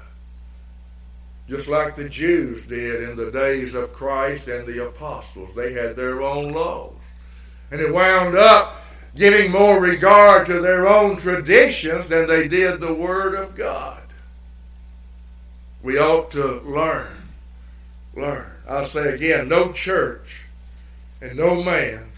just 1.47 1.67
like 1.67 1.95
the 1.95 2.09
Jews 2.09 2.65
did 2.65 3.09
in 3.09 3.17
the 3.17 3.31
days 3.31 3.73
of 3.73 3.93
Christ 3.93 4.47
and 4.47 4.65
the 4.65 4.87
apostles. 4.87 5.53
They 5.55 5.73
had 5.73 5.95
their 5.95 6.21
own 6.21 6.53
laws. 6.53 6.93
And 7.69 7.81
it 7.81 7.93
wound 7.93 8.35
up 8.35 8.81
giving 9.15 9.51
more 9.51 9.79
regard 9.79 10.47
to 10.47 10.59
their 10.61 10.87
own 10.87 11.17
traditions 11.17 12.07
than 12.07 12.27
they 12.27 12.47
did 12.47 12.79
the 12.79 12.93
Word 12.93 13.35
of 13.35 13.55
God. 13.55 14.01
We 15.81 15.99
ought 15.99 16.31
to 16.31 16.61
learn. 16.61 17.17
Learn. 18.15 18.49
I'll 18.67 18.85
say 18.85 19.13
again 19.13 19.49
no 19.49 19.73
church 19.73 20.45
and 21.21 21.35
no 21.35 21.61
man 21.61 22.12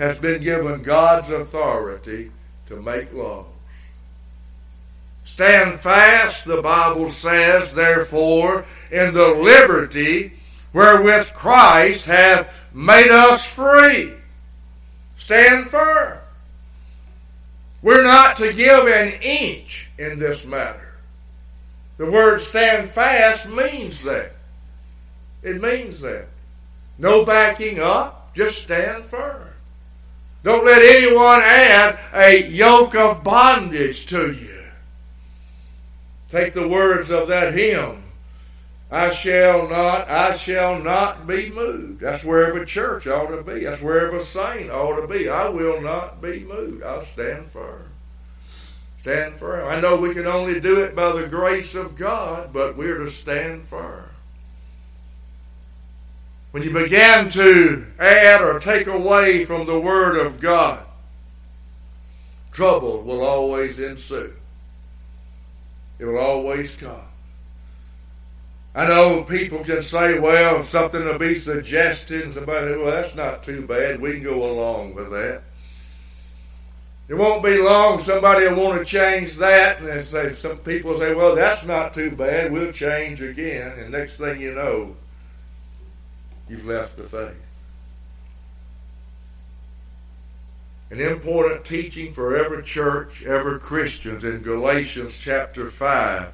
has 0.00 0.18
been 0.18 0.42
given 0.42 0.82
God's 0.82 1.28
authority 1.28 2.32
to 2.68 2.80
make 2.80 3.12
laws. 3.12 3.44
Stand 5.24 5.78
fast, 5.78 6.46
the 6.46 6.62
Bible 6.62 7.10
says, 7.10 7.74
therefore, 7.74 8.64
in 8.90 9.12
the 9.12 9.28
liberty 9.28 10.32
wherewith 10.72 11.34
Christ 11.34 12.06
hath 12.06 12.48
made 12.72 13.10
us 13.10 13.44
free. 13.44 14.14
Stand 15.18 15.68
firm. 15.68 16.18
We're 17.82 18.02
not 18.02 18.38
to 18.38 18.54
give 18.54 18.86
an 18.86 19.12
inch 19.20 19.90
in 19.98 20.18
this 20.18 20.46
matter. 20.46 20.94
The 21.98 22.10
word 22.10 22.40
stand 22.40 22.88
fast 22.88 23.50
means 23.50 24.02
that. 24.04 24.32
It 25.42 25.60
means 25.60 26.00
that. 26.00 26.28
No 26.96 27.26
backing 27.26 27.80
up, 27.80 28.34
just 28.34 28.62
stand 28.62 29.04
firm. 29.04 29.49
Don't 30.42 30.64
let 30.64 30.82
anyone 30.82 31.40
add 31.42 31.98
a 32.14 32.48
yoke 32.48 32.94
of 32.94 33.22
bondage 33.22 34.06
to 34.06 34.32
you. 34.32 34.64
Take 36.30 36.54
the 36.54 36.68
words 36.68 37.10
of 37.10 37.28
that 37.28 37.54
hymn. 37.54 38.02
I 38.90 39.10
shall 39.10 39.68
not, 39.68 40.08
I 40.08 40.34
shall 40.34 40.80
not 40.80 41.26
be 41.26 41.50
moved. 41.50 42.00
That's 42.00 42.24
where 42.24 42.44
every 42.46 42.66
church 42.66 43.06
ought 43.06 43.28
to 43.28 43.42
be. 43.42 43.64
That's 43.64 43.82
where 43.82 44.06
every 44.06 44.22
saint 44.22 44.70
ought 44.70 45.00
to 45.00 45.06
be. 45.06 45.28
I 45.28 45.48
will 45.48 45.80
not 45.80 46.20
be 46.20 46.40
moved. 46.40 46.82
I'll 46.82 47.04
stand 47.04 47.46
firm. 47.46 47.84
Stand 48.98 49.36
firm. 49.36 49.68
I 49.68 49.80
know 49.80 49.96
we 49.96 50.12
can 50.12 50.26
only 50.26 50.60
do 50.60 50.82
it 50.82 50.96
by 50.96 51.12
the 51.12 51.28
grace 51.28 51.74
of 51.74 51.96
God, 51.96 52.52
but 52.52 52.76
we're 52.76 52.98
to 52.98 53.10
stand 53.10 53.62
firm. 53.62 54.09
When 56.50 56.62
you 56.64 56.72
begin 56.72 57.30
to 57.30 57.86
add 57.98 58.42
or 58.42 58.58
take 58.58 58.88
away 58.88 59.44
from 59.44 59.66
the 59.66 59.78
Word 59.78 60.16
of 60.16 60.40
God, 60.40 60.84
trouble 62.50 63.02
will 63.02 63.22
always 63.22 63.78
ensue. 63.78 64.32
It 65.98 66.06
will 66.06 66.18
always 66.18 66.74
come. 66.76 67.02
I 68.74 68.86
know 68.86 69.24
people 69.24 69.64
can 69.64 69.82
say, 69.82 70.18
well, 70.18 70.62
something 70.62 71.04
will 71.04 71.18
be 71.18 71.38
suggested, 71.38 72.34
somebody, 72.34 72.76
well, 72.76 72.86
that's 72.86 73.14
not 73.14 73.42
too 73.42 73.66
bad. 73.66 74.00
We 74.00 74.12
can 74.14 74.22
go 74.22 74.50
along 74.50 74.94
with 74.94 75.10
that. 75.10 75.42
It 77.08 77.14
won't 77.14 77.42
be 77.42 77.58
long. 77.58 77.98
Somebody 77.98 78.46
will 78.46 78.62
want 78.62 78.78
to 78.78 78.84
change 78.84 79.34
that, 79.38 79.80
and 79.80 80.04
say, 80.04 80.34
some 80.34 80.58
people 80.58 80.98
say, 80.98 81.12
well, 81.14 81.34
that's 81.34 81.64
not 81.64 81.92
too 81.92 82.12
bad. 82.12 82.52
We'll 82.52 82.70
change 82.72 83.20
again. 83.20 83.76
And 83.78 83.90
next 83.90 84.16
thing 84.16 84.40
you 84.40 84.54
know, 84.54 84.94
you've 86.50 86.66
left 86.66 86.96
the 86.96 87.04
faith. 87.04 87.50
an 90.90 91.00
important 91.00 91.64
teaching 91.64 92.12
for 92.12 92.36
every 92.36 92.62
church, 92.64 93.24
every 93.24 93.60
Christians 93.60 94.24
in 94.24 94.42
Galatians 94.42 95.16
chapter 95.16 95.66
5 95.66 96.32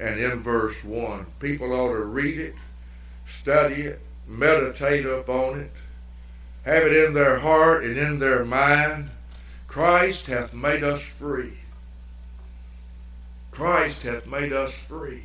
and 0.00 0.18
in 0.18 0.42
verse 0.42 0.82
1. 0.82 1.26
People 1.38 1.72
ought 1.72 1.92
to 1.92 2.04
read 2.04 2.36
it, 2.36 2.54
study 3.26 3.82
it, 3.82 4.00
meditate 4.26 5.06
upon 5.06 5.60
it, 5.60 5.70
have 6.64 6.82
it 6.82 7.06
in 7.06 7.12
their 7.12 7.38
heart 7.38 7.84
and 7.84 7.96
in 7.96 8.18
their 8.18 8.44
mind. 8.44 9.10
Christ 9.68 10.26
hath 10.26 10.52
made 10.52 10.82
us 10.82 11.02
free. 11.02 11.58
Christ 13.52 14.02
hath 14.02 14.26
made 14.26 14.52
us 14.52 14.72
free. 14.72 15.22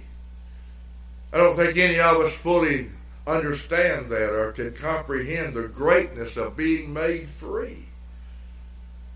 I 1.34 1.38
don't 1.38 1.56
think 1.56 1.78
any 1.78 2.00
of 2.00 2.18
us 2.18 2.34
fully 2.34 2.90
understand 3.28 4.10
that 4.10 4.32
or 4.32 4.52
can 4.52 4.74
comprehend 4.74 5.54
the 5.54 5.68
greatness 5.68 6.38
of 6.38 6.58
being 6.58 6.94
made 6.94 7.30
free. 7.30 7.86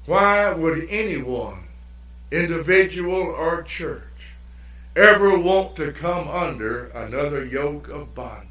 Why 0.05 0.53
would 0.53 0.87
anyone, 0.89 1.63
individual 2.31 3.21
or 3.21 3.63
church, 3.63 4.03
ever 4.95 5.37
want 5.37 5.75
to 5.77 5.91
come 5.91 6.27
under 6.27 6.87
another 6.87 7.45
yoke 7.45 7.87
of 7.87 8.13
bondage. 8.13 8.47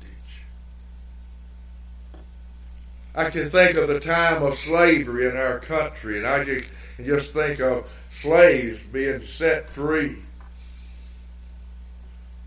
I 3.14 3.28
can 3.28 3.50
think 3.50 3.76
of 3.76 3.88
the 3.88 4.00
time 4.00 4.42
of 4.42 4.54
slavery 4.54 5.28
in 5.28 5.36
our 5.36 5.58
country, 5.58 6.18
and 6.18 6.26
I 6.26 6.44
just 6.44 6.68
just 7.04 7.32
think 7.32 7.60
of 7.60 7.90
slaves 8.10 8.80
being 8.84 9.24
set 9.24 9.68
free. 9.68 10.18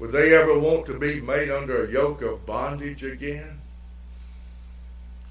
Would 0.03 0.11
they 0.11 0.35
ever 0.35 0.59
want 0.59 0.85
to 0.87 0.99
be 0.99 1.21
made 1.21 1.49
under 1.49 1.85
a 1.85 1.89
yoke 1.89 2.21
of 2.23 2.45
bondage 2.45 3.03
again? 3.03 3.61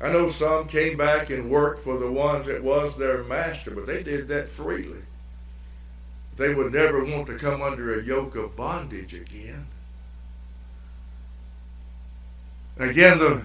I 0.01 0.11
know 0.11 0.31
some 0.31 0.67
came 0.67 0.97
back 0.97 1.29
and 1.29 1.51
worked 1.51 1.85
for 1.85 1.99
the 1.99 2.11
ones 2.11 2.47
that 2.47 2.65
was 2.65 2.97
their 2.97 3.23
master, 3.23 3.73
but 3.73 3.87
they 3.87 4.03
did 4.03 4.29
that 4.29 4.49
freely. 4.49 5.03
They 6.39 6.55
would 6.55 6.73
never 6.73 7.05
want 7.05 7.27
to 7.27 7.37
come 7.37 7.61
under 7.61 8.01
a 8.01 8.03
yoke 8.03 8.35
of 8.35 8.57
bondage 8.57 9.13
again. 9.13 9.67
Again, 12.79 13.19
the 13.19 13.43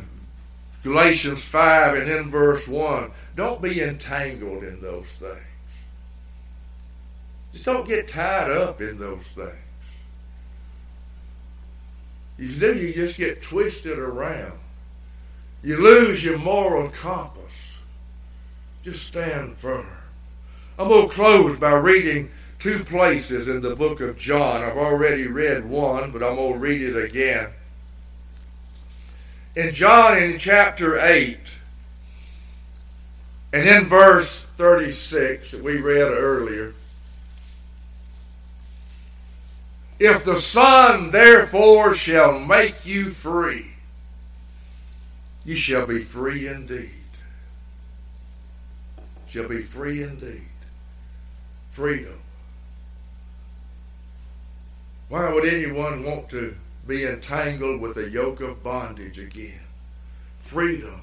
Galatians 0.81 1.43
5 1.43 1.95
and 1.97 2.09
in 2.09 2.31
verse 2.31 2.69
1, 2.69 3.11
don't 3.35 3.61
be 3.61 3.81
entangled 3.81 4.63
in 4.63 4.79
those 4.79 5.09
things. 5.09 5.41
Just 7.51 7.65
don't 7.65 7.85
get 7.85 8.07
tied 8.07 8.49
up 8.49 8.79
in 8.79 8.97
those 8.97 9.27
things. 9.27 9.66
You 12.37 12.53
do, 12.59 12.75
you 12.75 12.93
just 12.93 13.17
get 13.17 13.41
twisted 13.41 13.97
around. 13.97 14.59
You 15.63 15.81
lose 15.81 16.23
your 16.23 16.37
moral 16.37 16.89
compass. 16.89 17.81
Just 18.83 19.07
stand 19.07 19.57
firm. 19.57 19.87
I'm 20.77 20.87
going 20.87 21.09
to 21.09 21.13
close 21.13 21.59
by 21.59 21.73
reading 21.73 22.29
two 22.59 22.83
places 22.83 23.47
in 23.47 23.61
the 23.61 23.75
book 23.75 23.99
of 24.01 24.17
John. 24.17 24.63
I've 24.63 24.77
already 24.77 25.27
read 25.27 25.65
one, 25.65 26.11
but 26.11 26.23
I'm 26.23 26.35
going 26.35 26.53
to 26.53 26.59
read 26.59 26.81
it 26.81 27.03
again. 27.03 27.49
In 29.55 29.73
John, 29.73 30.17
in 30.19 30.37
chapter 30.37 30.99
8, 30.99 31.37
and 33.53 33.67
in 33.67 33.85
verse 33.85 34.43
36 34.43 35.51
that 35.51 35.63
we 35.63 35.79
read 35.79 36.11
earlier, 36.11 36.73
if 39.99 40.23
the 40.23 40.39
Son 40.39 41.11
therefore 41.11 41.93
shall 41.93 42.39
make 42.39 42.85
you 42.85 43.09
free, 43.09 43.73
you 45.43 45.55
shall 45.55 45.85
be 45.87 46.03
free 46.03 46.47
indeed. 46.47 46.91
Shall 49.27 49.47
be 49.47 49.61
free 49.61 50.03
indeed. 50.03 50.49
Freedom. 51.71 52.19
Why 55.09 55.33
would 55.33 55.45
anyone 55.45 56.03
want 56.03 56.29
to 56.29 56.55
be 56.85 57.05
entangled 57.05 57.81
with 57.81 57.97
a 57.97 58.09
yoke 58.09 58.41
of 58.41 58.63
bondage 58.63 59.17
again? 59.17 59.61
Freedom. 60.39 61.01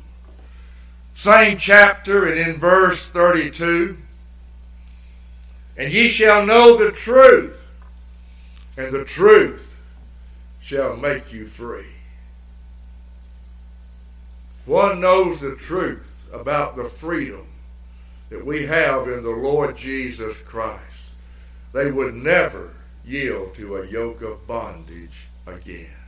Same 1.15 1.59
chapter 1.59 2.27
and 2.27 2.39
in 2.39 2.57
verse 2.57 3.09
32. 3.09 3.97
And 5.77 5.93
ye 5.93 6.09
shall 6.09 6.45
know 6.45 6.77
the 6.77 6.91
truth, 6.93 7.64
and 8.77 8.93
the 8.93 9.05
truth 9.05 9.81
shall 10.61 10.97
make 10.97 11.33
you 11.33 11.47
free. 11.47 11.93
One 14.67 15.01
knows 15.01 15.41
the 15.41 15.57
truth 15.57 16.29
about 16.33 16.75
the 16.75 16.85
freedom 16.85 17.47
that 18.31 18.45
we 18.45 18.67
have 18.67 19.07
in 19.09 19.23
the 19.23 19.31
Lord 19.31 19.77
Jesus 19.77 20.41
Christ. 20.43 21.11
They 21.73 21.91
would 21.91 22.15
never 22.15 22.75
yield 23.05 23.55
to 23.57 23.77
a 23.77 23.87
yoke 23.87 24.23
of 24.23 24.47
bondage 24.47 25.29
again. 25.47 26.04